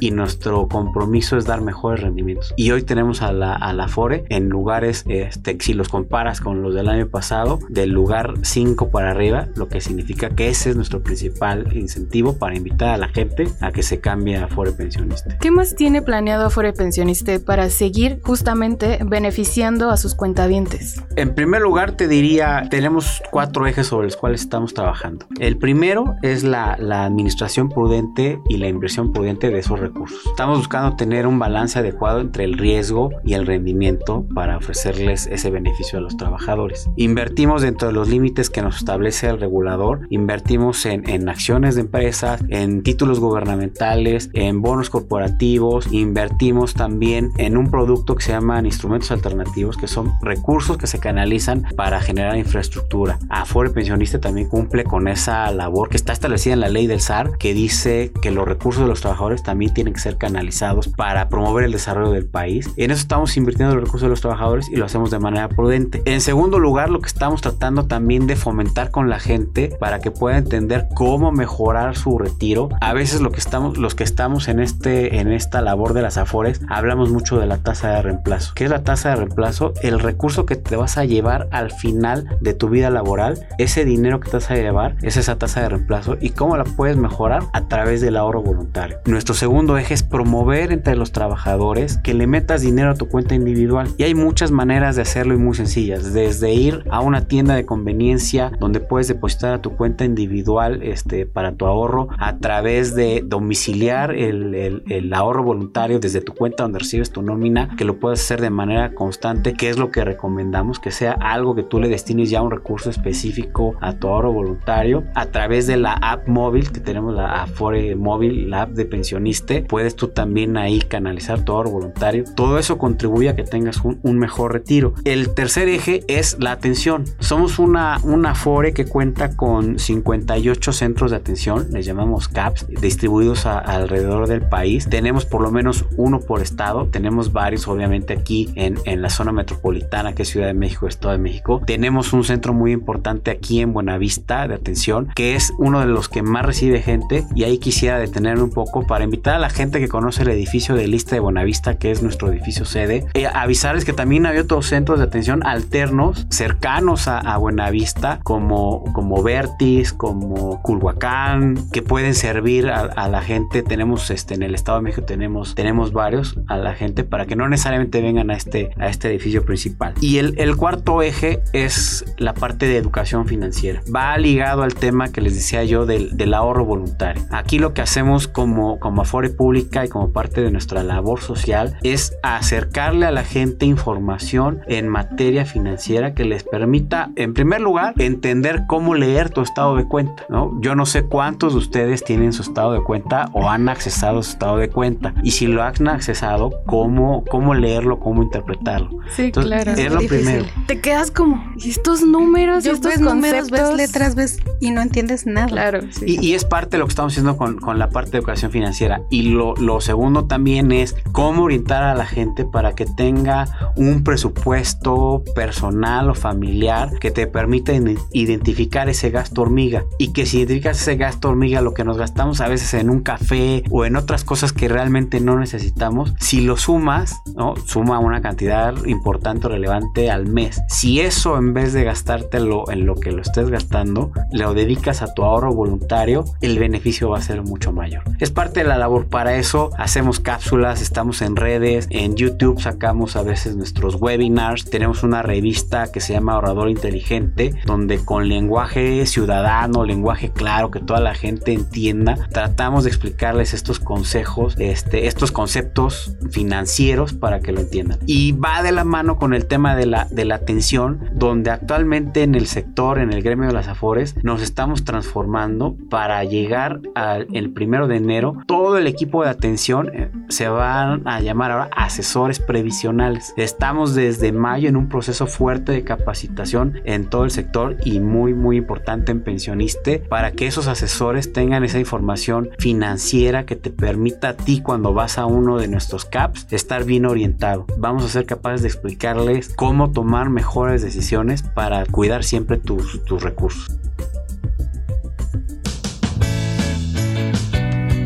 y 0.00 0.10
nuestro 0.10 0.68
compromiso 0.68 1.36
es 1.36 1.44
dar 1.44 1.60
mejores 1.60 2.00
rendimientos. 2.00 2.52
Y 2.56 2.70
hoy 2.70 2.82
tenemos 2.82 3.22
a 3.22 3.32
la, 3.32 3.54
a 3.54 3.72
la 3.72 3.88
FORE 3.88 4.24
en 4.28 4.48
lugares, 4.48 5.04
este, 5.08 5.56
si 5.60 5.74
los 5.74 5.88
comparas 5.88 6.40
con 6.40 6.62
los 6.62 6.74
del 6.74 6.88
año 6.88 7.08
pasado, 7.08 7.58
del 7.68 7.90
lugar 7.90 8.34
5 8.42 8.90
para 8.90 9.10
arriba, 9.10 9.48
lo 9.54 9.68
que 9.68 9.80
significa 9.80 10.30
que 10.30 10.48
ese 10.48 10.70
es 10.70 10.76
nuestro 10.76 11.02
principal 11.02 11.74
incentivo 11.76 12.34
para 12.38 12.56
invitar 12.56 12.90
a 12.90 12.98
la 12.98 13.08
gente 13.08 13.48
a 13.60 13.72
que 13.72 13.82
se 13.82 14.00
cambie 14.00 14.36
a 14.36 14.44
Afore 14.44 14.72
Pensionista. 14.72 15.38
¿Qué 15.38 15.50
más 15.50 15.74
tiene 15.74 16.02
planeado 16.02 16.46
Afore 16.46 16.72
Pensionista 16.72 17.38
para 17.44 17.70
seguir 17.70 18.20
justamente 18.22 18.98
beneficiando 19.04 19.90
a 19.90 19.96
sus 19.96 20.14
cuentavientes? 20.14 21.02
En 21.16 21.34
primer 21.34 21.62
lugar, 21.62 21.92
te 21.92 22.08
diría, 22.08 22.66
tenemos 22.70 23.22
cuatro 23.30 23.66
ejes 23.66 23.86
sobre 23.86 24.06
los 24.06 24.16
cuales 24.16 24.42
estamos 24.42 24.74
trabajando. 24.74 25.26
El 25.38 25.56
primero 25.56 26.16
es 26.22 26.44
la, 26.44 26.76
la 26.78 27.04
administración 27.04 27.68
prudente 27.68 28.40
y 28.48 28.58
la 28.58 28.68
inversión 28.68 29.12
prudente 29.12 29.33
conveniente 29.34 29.50
de 29.50 29.58
esos 29.58 29.80
recursos. 29.80 30.26
Estamos 30.26 30.58
buscando 30.58 30.96
tener 30.96 31.26
un 31.26 31.38
balance 31.38 31.78
adecuado 31.78 32.20
entre 32.20 32.44
el 32.44 32.58
riesgo 32.58 33.10
y 33.24 33.34
el 33.34 33.46
rendimiento 33.46 34.26
para 34.34 34.56
ofrecerles 34.56 35.26
ese 35.26 35.50
beneficio 35.50 35.98
a 35.98 36.02
los 36.02 36.16
trabajadores. 36.16 36.88
Invertimos 36.96 37.62
dentro 37.62 37.88
de 37.88 37.94
los 37.94 38.08
límites 38.08 38.50
que 38.50 38.62
nos 38.62 38.76
establece 38.76 39.28
el 39.28 39.40
regulador, 39.40 40.06
invertimos 40.10 40.86
en, 40.86 41.08
en 41.08 41.28
acciones 41.28 41.74
de 41.74 41.82
empresas, 41.82 42.42
en 42.48 42.82
títulos 42.82 43.20
gubernamentales, 43.20 44.30
en 44.32 44.62
bonos 44.62 44.90
corporativos, 44.90 45.92
invertimos 45.92 46.74
también 46.74 47.30
en 47.38 47.56
un 47.56 47.70
producto 47.70 48.14
que 48.14 48.24
se 48.24 48.32
llaman 48.32 48.66
instrumentos 48.66 49.10
alternativos, 49.10 49.76
que 49.76 49.88
son 49.88 50.12
recursos 50.22 50.76
que 50.78 50.86
se 50.86 51.00
canalizan 51.00 51.64
para 51.76 52.00
generar 52.00 52.36
infraestructura. 52.36 53.18
Afore 53.28 53.70
Pensionista 53.70 54.20
también 54.20 54.48
cumple 54.48 54.84
con 54.84 55.08
esa 55.08 55.50
labor 55.50 55.88
que 55.88 55.96
está 55.96 56.12
establecida 56.12 56.54
en 56.54 56.60
la 56.60 56.68
ley 56.68 56.86
del 56.86 57.00
SAR, 57.00 57.36
que 57.38 57.54
dice 57.54 58.12
que 58.22 58.30
los 58.30 58.46
recursos 58.46 58.82
de 58.82 58.88
los 58.88 59.00
trabajadores 59.00 59.23
también 59.42 59.72
tienen 59.72 59.94
que 59.94 60.00
ser 60.00 60.18
canalizados 60.18 60.88
para 60.88 61.28
promover 61.28 61.64
el 61.64 61.72
desarrollo 61.72 62.12
del 62.12 62.26
país. 62.26 62.70
En 62.76 62.90
eso 62.90 63.00
estamos 63.00 63.36
invirtiendo 63.36 63.74
los 63.74 63.84
recursos 63.84 64.02
de 64.02 64.10
los 64.10 64.20
trabajadores 64.20 64.68
y 64.68 64.76
lo 64.76 64.84
hacemos 64.84 65.10
de 65.10 65.18
manera 65.18 65.48
prudente. 65.48 66.02
En 66.04 66.20
segundo 66.20 66.58
lugar, 66.58 66.90
lo 66.90 67.00
que 67.00 67.06
estamos 67.06 67.40
tratando 67.40 67.86
también 67.86 68.26
de 68.26 68.36
fomentar 68.36 68.90
con 68.90 69.08
la 69.08 69.18
gente 69.18 69.74
para 69.80 70.00
que 70.00 70.10
pueda 70.10 70.36
entender 70.36 70.88
cómo 70.94 71.32
mejorar 71.32 71.96
su 71.96 72.18
retiro. 72.18 72.68
A 72.80 72.92
veces 72.92 73.20
lo 73.20 73.30
que 73.30 73.40
estamos, 73.40 73.78
los 73.78 73.94
que 73.94 74.04
estamos 74.04 74.48
en 74.48 74.60
este, 74.60 75.18
en 75.18 75.32
esta 75.32 75.60
labor 75.62 75.94
de 75.94 76.02
las 76.02 76.16
afores, 76.16 76.60
hablamos 76.68 77.10
mucho 77.10 77.38
de 77.38 77.46
la 77.46 77.58
tasa 77.58 77.90
de 77.90 78.02
reemplazo. 78.02 78.52
¿Qué 78.54 78.64
es 78.64 78.70
la 78.70 78.82
tasa 78.82 79.10
de 79.10 79.16
reemplazo? 79.16 79.72
El 79.82 80.00
recurso 80.00 80.46
que 80.46 80.56
te 80.56 80.76
vas 80.76 80.98
a 80.98 81.04
llevar 81.04 81.48
al 81.50 81.70
final 81.70 82.36
de 82.40 82.54
tu 82.54 82.68
vida 82.68 82.90
laboral, 82.90 83.46
ese 83.58 83.84
dinero 83.84 84.20
que 84.20 84.30
te 84.30 84.36
vas 84.36 84.50
a 84.50 84.56
llevar, 84.56 84.96
es 85.02 85.16
esa 85.16 85.36
tasa 85.36 85.62
de 85.62 85.70
reemplazo 85.70 86.16
y 86.20 86.30
cómo 86.30 86.56
la 86.56 86.64
puedes 86.64 86.96
mejorar 86.96 87.44
a 87.52 87.68
través 87.68 88.00
del 88.00 88.16
ahorro 88.16 88.42
voluntario. 88.42 88.98
Nuestro 89.14 89.36
segundo 89.36 89.78
eje 89.78 89.94
es 89.94 90.02
promover 90.02 90.72
entre 90.72 90.96
los 90.96 91.12
trabajadores 91.12 91.98
que 91.98 92.14
le 92.14 92.26
metas 92.26 92.62
dinero 92.62 92.90
a 92.90 92.94
tu 92.94 93.06
cuenta 93.06 93.36
individual. 93.36 93.86
Y 93.96 94.02
hay 94.02 94.12
muchas 94.12 94.50
maneras 94.50 94.96
de 94.96 95.02
hacerlo 95.02 95.34
y 95.34 95.36
muy 95.36 95.54
sencillas, 95.54 96.12
desde 96.12 96.52
ir 96.52 96.82
a 96.90 97.00
una 97.00 97.28
tienda 97.28 97.54
de 97.54 97.64
conveniencia 97.64 98.50
donde 98.58 98.80
puedes 98.80 99.06
depositar 99.06 99.54
a 99.54 99.62
tu 99.62 99.76
cuenta 99.76 100.04
individual 100.04 100.82
este, 100.82 101.26
para 101.26 101.52
tu 101.52 101.66
ahorro 101.66 102.08
a 102.18 102.38
través 102.38 102.96
de 102.96 103.22
domiciliar 103.24 104.16
el, 104.16 104.82
el 104.88 105.14
ahorro 105.14 105.44
voluntario 105.44 106.00
desde 106.00 106.20
tu 106.20 106.34
cuenta 106.34 106.64
donde 106.64 106.80
recibes 106.80 107.12
tu 107.12 107.22
nómina, 107.22 107.76
que 107.76 107.84
lo 107.84 108.00
puedes 108.00 108.20
hacer 108.20 108.40
de 108.40 108.50
manera 108.50 108.96
constante, 108.96 109.54
que 109.54 109.70
es 109.70 109.78
lo 109.78 109.92
que 109.92 110.04
recomendamos, 110.04 110.80
que 110.80 110.90
sea 110.90 111.12
algo 111.12 111.54
que 111.54 111.62
tú 111.62 111.78
le 111.78 111.88
destines 111.88 112.30
ya 112.30 112.42
un 112.42 112.50
recurso 112.50 112.90
específico 112.90 113.76
a 113.80 113.92
tu 113.92 114.08
ahorro 114.08 114.32
voluntario 114.32 115.04
a 115.14 115.26
través 115.26 115.68
de 115.68 115.76
la 115.76 115.92
app 115.92 116.26
móvil 116.26 116.72
que 116.72 116.80
tenemos 116.80 117.14
la 117.14 117.44
Afore 117.44 117.94
móvil, 117.94 118.52
app 118.52 118.70
de 118.70 118.86
pensionista, 118.94 119.54
puedes 119.68 119.96
tú 119.96 120.06
también 120.06 120.56
ahí 120.56 120.78
canalizar 120.78 121.44
tu 121.44 121.50
ahorro 121.50 121.70
voluntario. 121.70 122.22
Todo 122.36 122.60
eso 122.60 122.78
contribuye 122.78 123.28
a 123.28 123.34
que 123.34 123.42
tengas 123.42 123.80
un, 123.82 124.18
mejor 124.18 124.52
retiro. 124.52 124.94
El 125.04 125.34
tercer 125.34 125.68
eje 125.68 126.04
es 126.06 126.36
la 126.38 126.52
atención. 126.52 127.04
Somos 127.18 127.58
una, 127.58 127.98
una 128.04 128.30
Afore 128.30 128.72
que 128.72 128.86
cuenta 128.86 129.34
con 129.36 129.80
58 129.80 130.72
centros 130.72 131.10
de 131.10 131.16
atención, 131.16 131.66
les 131.72 131.84
llamamos 131.84 132.28
CAPS, 132.28 132.68
distribuidos 132.80 133.46
alrededor 133.46 134.28
del 134.28 134.42
país. 134.42 134.88
Tenemos 134.88 135.26
por 135.26 135.42
lo 135.42 135.50
menos 135.50 135.84
uno 135.96 136.20
por 136.20 136.40
estado, 136.40 136.86
tenemos 136.86 137.32
varios 137.32 137.66
obviamente 137.66 138.12
aquí 138.12 138.50
en, 138.54 138.78
en 138.84 139.02
la 139.02 139.10
zona 139.10 139.32
metropolitana 139.32 140.14
que 140.14 140.22
es 140.22 140.28
Ciudad 140.28 140.46
de 140.46 140.54
México, 140.54 140.86
Estado 140.86 141.12
de 141.12 141.18
México. 141.18 141.60
Tenemos 141.66 142.12
un 142.12 142.22
centro 142.22 142.52
muy 142.52 142.70
importante 142.70 143.32
aquí 143.32 143.60
en 143.60 143.72
Buenavista 143.72 144.46
de 144.46 144.54
atención, 144.54 145.08
que 145.16 145.34
es 145.34 145.52
uno 145.58 145.80
de 145.80 145.86
los 145.86 146.08
que 146.08 146.22
más 146.22 146.46
recibe 146.46 146.80
gente 146.80 147.24
y 147.34 147.42
ahí 147.42 147.58
quisiera 147.58 147.98
detenerme 147.98 148.44
un 148.44 148.50
poco 148.50 148.83
para 148.84 149.04
invitar 149.04 149.34
a 149.34 149.38
la 149.38 149.50
gente 149.50 149.80
que 149.80 149.88
conoce 149.88 150.22
el 150.22 150.28
edificio 150.28 150.74
de 150.74 150.86
Lista 150.86 151.16
de 151.16 151.20
Buenavista, 151.20 151.76
que 151.76 151.90
es 151.90 152.02
nuestro 152.02 152.30
edificio 152.30 152.64
sede, 152.64 153.06
eh, 153.14 153.26
avisarles 153.26 153.84
que 153.84 153.92
también 153.92 154.26
hay 154.26 154.38
otros 154.38 154.66
centros 154.66 154.98
de 154.98 155.04
atención 155.04 155.44
alternos 155.46 156.26
cercanos 156.30 157.08
a, 157.08 157.18
a 157.18 157.36
Buenavista, 157.38 158.20
como, 158.22 158.84
como 158.92 159.22
Vertis, 159.22 159.92
como 159.92 160.62
Culhuacán, 160.62 161.70
que 161.72 161.82
pueden 161.82 162.14
servir 162.14 162.68
a, 162.68 163.08
la 163.08 163.22
gente. 163.22 163.62
Tenemos 163.62 164.10
este, 164.10 164.34
en 164.34 164.42
el 164.42 164.54
Estado 164.54 164.78
de 164.78 164.84
México, 164.84 165.04
tenemos, 165.04 165.54
tenemos 165.54 165.92
varios 165.92 166.38
a 166.48 166.56
la 166.56 166.74
gente 166.74 167.04
para 167.04 167.26
que 167.26 167.36
no 167.36 167.48
necesariamente 167.48 168.00
vengan 168.00 168.30
a 168.30 168.36
este, 168.36 168.70
a 168.78 168.88
este 168.88 169.08
edificio 169.08 169.44
principal. 169.44 169.94
Y 170.00 170.18
el, 170.18 170.56
cuarto 170.56 171.02
eje 171.02 171.40
es 171.52 172.04
la 172.16 172.32
parte 172.32 172.66
de 172.66 172.76
educación 172.76 173.26
financiera. 173.26 173.82
Va 173.94 174.16
ligado 174.18 174.62
al 174.62 174.74
tema 174.74 175.10
que 175.10 175.20
les 175.20 175.34
decía 175.34 175.64
yo 175.64 175.84
del 175.86 176.34
ahorro 176.34 176.64
voluntario. 176.64 177.22
Aquí 177.30 177.58
lo 177.58 177.74
que 177.74 177.82
hacemos 177.82 178.28
como, 178.28 178.73
como 178.78 179.02
Afore 179.02 179.30
Pública 179.30 179.84
y 179.84 179.88
como 179.88 180.10
parte 180.10 180.42
de 180.42 180.50
nuestra 180.50 180.82
labor 180.82 181.20
social 181.20 181.78
es 181.82 182.16
acercarle 182.22 183.06
a 183.06 183.10
la 183.10 183.24
gente 183.24 183.66
información 183.66 184.60
en 184.66 184.88
materia 184.88 185.44
financiera 185.44 186.14
que 186.14 186.24
les 186.24 186.44
permita, 186.44 187.10
en 187.16 187.34
primer 187.34 187.60
lugar, 187.60 187.94
entender 187.98 188.64
cómo 188.66 188.94
leer 188.94 189.30
tu 189.30 189.40
estado 189.40 189.76
de 189.76 189.86
cuenta. 189.86 190.24
¿no? 190.28 190.58
Yo 190.60 190.74
no 190.74 190.86
sé 190.86 191.04
cuántos 191.04 191.52
de 191.52 191.58
ustedes 191.58 192.04
tienen 192.04 192.32
su 192.32 192.42
estado 192.42 192.72
de 192.72 192.82
cuenta 192.82 193.30
o 193.32 193.48
han 193.48 193.68
accesado 193.68 194.22
su 194.22 194.30
estado 194.30 194.58
de 194.58 194.68
cuenta. 194.68 195.14
Y 195.22 195.32
si 195.32 195.46
lo 195.46 195.62
han 195.62 195.88
accesado, 195.88 196.50
cómo, 196.66 197.24
cómo 197.24 197.54
leerlo, 197.54 198.00
cómo 198.00 198.22
interpretarlo. 198.22 198.90
Sí, 199.10 199.32
claro. 199.32 199.72
Es, 199.72 199.92
lo 199.92 200.00
primero. 200.00 200.44
Te 200.66 200.80
quedas 200.80 201.10
como, 201.10 201.44
¿y 201.56 201.70
estos 201.70 202.02
números? 202.02 202.64
¿Y 202.64 202.70
estos 202.70 202.92
ves 202.92 203.00
números, 203.00 203.50
ves 203.50 203.74
letras, 203.74 204.14
ves 204.14 204.40
y 204.60 204.70
no 204.70 204.82
entiendes 204.82 205.26
nada. 205.26 205.48
Claro. 205.48 205.80
Y, 206.04 206.24
y, 206.24 206.34
es 206.34 206.44
parte 206.44 206.72
de 206.72 206.78
lo 206.78 206.86
que 206.86 206.90
estamos 206.90 207.12
haciendo 207.12 207.36
con, 207.36 207.58
con 207.58 207.78
la 207.78 207.90
parte 207.90 208.12
de 208.12 208.18
educación 208.18 208.50
financiera. 208.50 208.63
Y 209.10 209.22
lo, 209.22 209.54
lo, 209.56 209.80
segundo 209.80 210.24
también 210.24 210.72
es 210.72 210.96
cómo 211.12 211.44
orientar 211.44 211.82
a 211.82 211.94
la 211.94 212.06
gente 212.06 212.44
para 212.44 212.74
que 212.74 212.86
tenga 212.86 213.72
un 213.76 214.02
presupuesto 214.04 215.22
personal 215.34 216.10
o 216.10 216.14
familiar 216.14 216.98
que 216.98 217.10
te 217.10 217.26
permita 217.26 217.72
identificar 218.12 218.88
ese 218.88 219.10
gasto 219.10 219.42
hormiga. 219.42 219.84
Y 219.98 220.12
que 220.12 220.26
si 220.26 220.38
identificas 220.38 220.80
ese 220.80 220.96
gasto 220.96 221.28
hormiga, 221.28 221.60
lo 221.60 221.74
que 221.74 221.84
nos 221.84 221.98
gastamos 221.98 222.40
a 222.40 222.48
veces 222.48 222.74
en 222.74 222.90
un 222.90 223.00
café 223.00 223.62
o 223.70 223.84
en 223.84 223.96
otras 223.96 224.24
cosas 224.24 224.52
que 224.52 224.68
realmente 224.68 225.20
no 225.20 225.38
necesitamos, 225.38 226.14
si 226.18 226.40
lo 226.40 226.56
sumas, 226.56 227.20
¿no? 227.34 227.54
suma 227.66 227.98
una 227.98 228.22
cantidad 228.22 228.74
importante 228.86 229.46
o 229.46 229.50
relevante 229.50 230.10
al 230.10 230.26
mes. 230.26 230.62
Si 230.68 231.00
eso 231.00 231.36
en 231.38 231.52
vez 231.54 231.72
de 231.72 231.84
gastártelo 231.84 232.70
en 232.70 232.86
lo 232.86 232.94
que 232.94 233.12
lo 233.12 233.22
estés 233.22 233.50
gastando, 233.50 234.10
lo 234.32 234.54
dedicas 234.54 235.02
a 235.02 235.12
tu 235.12 235.24
ahorro 235.24 235.52
voluntario, 235.52 236.24
el 236.40 236.58
beneficio 236.58 237.10
va 237.10 237.18
a 237.18 237.22
ser 237.22 237.42
mucho 237.42 237.72
mayor. 237.72 238.02
Es 238.20 238.30
parte 238.30 238.53
la 238.62 238.78
labor. 238.78 239.06
Para 239.06 239.36
eso 239.36 239.70
hacemos 239.76 240.20
cápsulas, 240.20 240.80
estamos 240.80 241.22
en 241.22 241.34
redes, 241.34 241.88
en 241.90 242.14
YouTube 242.14 242.60
sacamos 242.60 243.16
a 243.16 243.22
veces 243.22 243.56
nuestros 243.56 243.96
webinars, 243.96 244.66
tenemos 244.66 245.02
una 245.02 245.22
revista 245.22 245.90
que 245.90 246.00
se 246.00 246.12
llama 246.12 246.34
Ahorrador 246.34 246.68
Inteligente, 246.68 247.54
donde 247.64 248.04
con 248.04 248.28
lenguaje 248.28 249.06
ciudadano, 249.06 249.84
lenguaje 249.84 250.30
claro, 250.30 250.70
que 250.70 250.80
toda 250.80 251.00
la 251.00 251.14
gente 251.14 251.52
entienda, 251.52 252.28
tratamos 252.30 252.84
de 252.84 252.90
explicarles 252.90 253.54
estos 253.54 253.80
consejos, 253.80 254.54
este, 254.58 255.06
estos 255.06 255.32
conceptos 255.32 256.16
financieros 256.30 257.14
para 257.14 257.40
que 257.40 257.52
lo 257.52 257.60
entiendan. 257.60 257.98
Y 258.06 258.32
va 258.32 258.62
de 258.62 258.72
la 258.72 258.84
mano 258.84 259.16
con 259.16 259.34
el 259.34 259.46
tema 259.46 259.74
de 259.74 259.86
la, 259.86 260.04
de 260.10 260.24
la 260.24 260.36
atención, 260.36 261.10
donde 261.14 261.50
actualmente 261.50 262.22
en 262.22 262.34
el 262.34 262.46
sector, 262.46 262.98
en 262.98 263.12
el 263.12 263.22
gremio 263.22 263.48
de 263.48 263.54
las 263.54 263.68
Afores, 263.68 264.14
nos 264.22 264.42
estamos 264.42 264.84
transformando 264.84 265.76
para 265.88 266.22
llegar 266.24 266.80
al 266.94 267.26
primero 267.54 267.88
de 267.88 267.96
enero. 267.96 268.36
Todo 268.46 268.76
el 268.76 268.86
equipo 268.86 269.24
de 269.24 269.30
atención 269.30 269.90
eh, 269.94 270.10
se 270.28 270.48
van 270.48 271.08
a 271.08 271.20
llamar 271.20 271.50
ahora 271.50 271.70
asesores 271.74 272.40
previsionales. 272.40 273.32
Estamos 273.38 273.94
desde 273.94 274.32
mayo 274.32 274.68
en 274.68 274.76
un 274.76 274.90
proceso 274.90 275.26
fuerte 275.26 275.72
de 275.72 275.82
capacitación 275.82 276.80
en 276.84 277.08
todo 277.08 277.24
el 277.24 277.30
sector 277.30 277.78
y 277.86 278.00
muy, 278.00 278.34
muy 278.34 278.58
importante 278.58 279.12
en 279.12 279.22
pensionista 279.22 279.92
para 280.10 280.32
que 280.32 280.46
esos 280.46 280.66
asesores 280.66 281.32
tengan 281.32 281.64
esa 281.64 281.78
información 281.78 282.50
financiera 282.58 283.46
que 283.46 283.56
te 283.56 283.70
permita 283.70 284.30
a 284.30 284.36
ti 284.36 284.60
cuando 284.60 284.92
vas 284.92 285.16
a 285.16 285.24
uno 285.24 285.56
de 285.56 285.68
nuestros 285.68 286.04
CAPS 286.04 286.46
estar 286.52 286.84
bien 286.84 287.06
orientado. 287.06 287.66
Vamos 287.78 288.04
a 288.04 288.08
ser 288.08 288.26
capaces 288.26 288.60
de 288.60 288.68
explicarles 288.68 289.54
cómo 289.54 289.90
tomar 289.90 290.28
mejores 290.28 290.82
decisiones 290.82 291.42
para 291.42 291.86
cuidar 291.86 292.24
siempre 292.24 292.58
tus, 292.58 293.02
tus 293.04 293.22
recursos. 293.22 293.74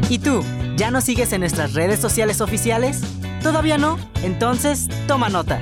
¿Y 0.09 0.19
tú? 0.19 0.43
¿Ya 0.77 0.91
nos 0.91 1.05
sigues 1.05 1.33
en 1.33 1.41
nuestras 1.41 1.75
redes 1.75 2.01
sociales 2.01 2.41
oficiales? 2.41 3.03
¿Todavía 3.43 3.77
no? 3.77 3.99
Entonces, 4.23 4.89
toma 5.07 5.29
nota. 5.29 5.61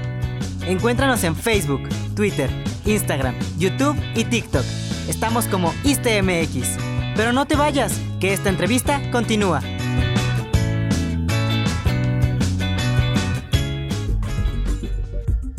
Encuéntranos 0.67 1.25
en 1.25 1.35
Facebook, 1.35 1.89
Twitter, 2.15 2.49
Instagram, 2.85 3.35
YouTube 3.59 3.97
y 4.15 4.25
TikTok. 4.25 4.65
Estamos 5.09 5.47
como 5.47 5.75
ISTMX. 5.83 6.77
Pero 7.17 7.33
no 7.33 7.47
te 7.47 7.57
vayas, 7.57 8.01
que 8.21 8.33
esta 8.33 8.49
entrevista 8.49 9.01
continúa. 9.11 9.63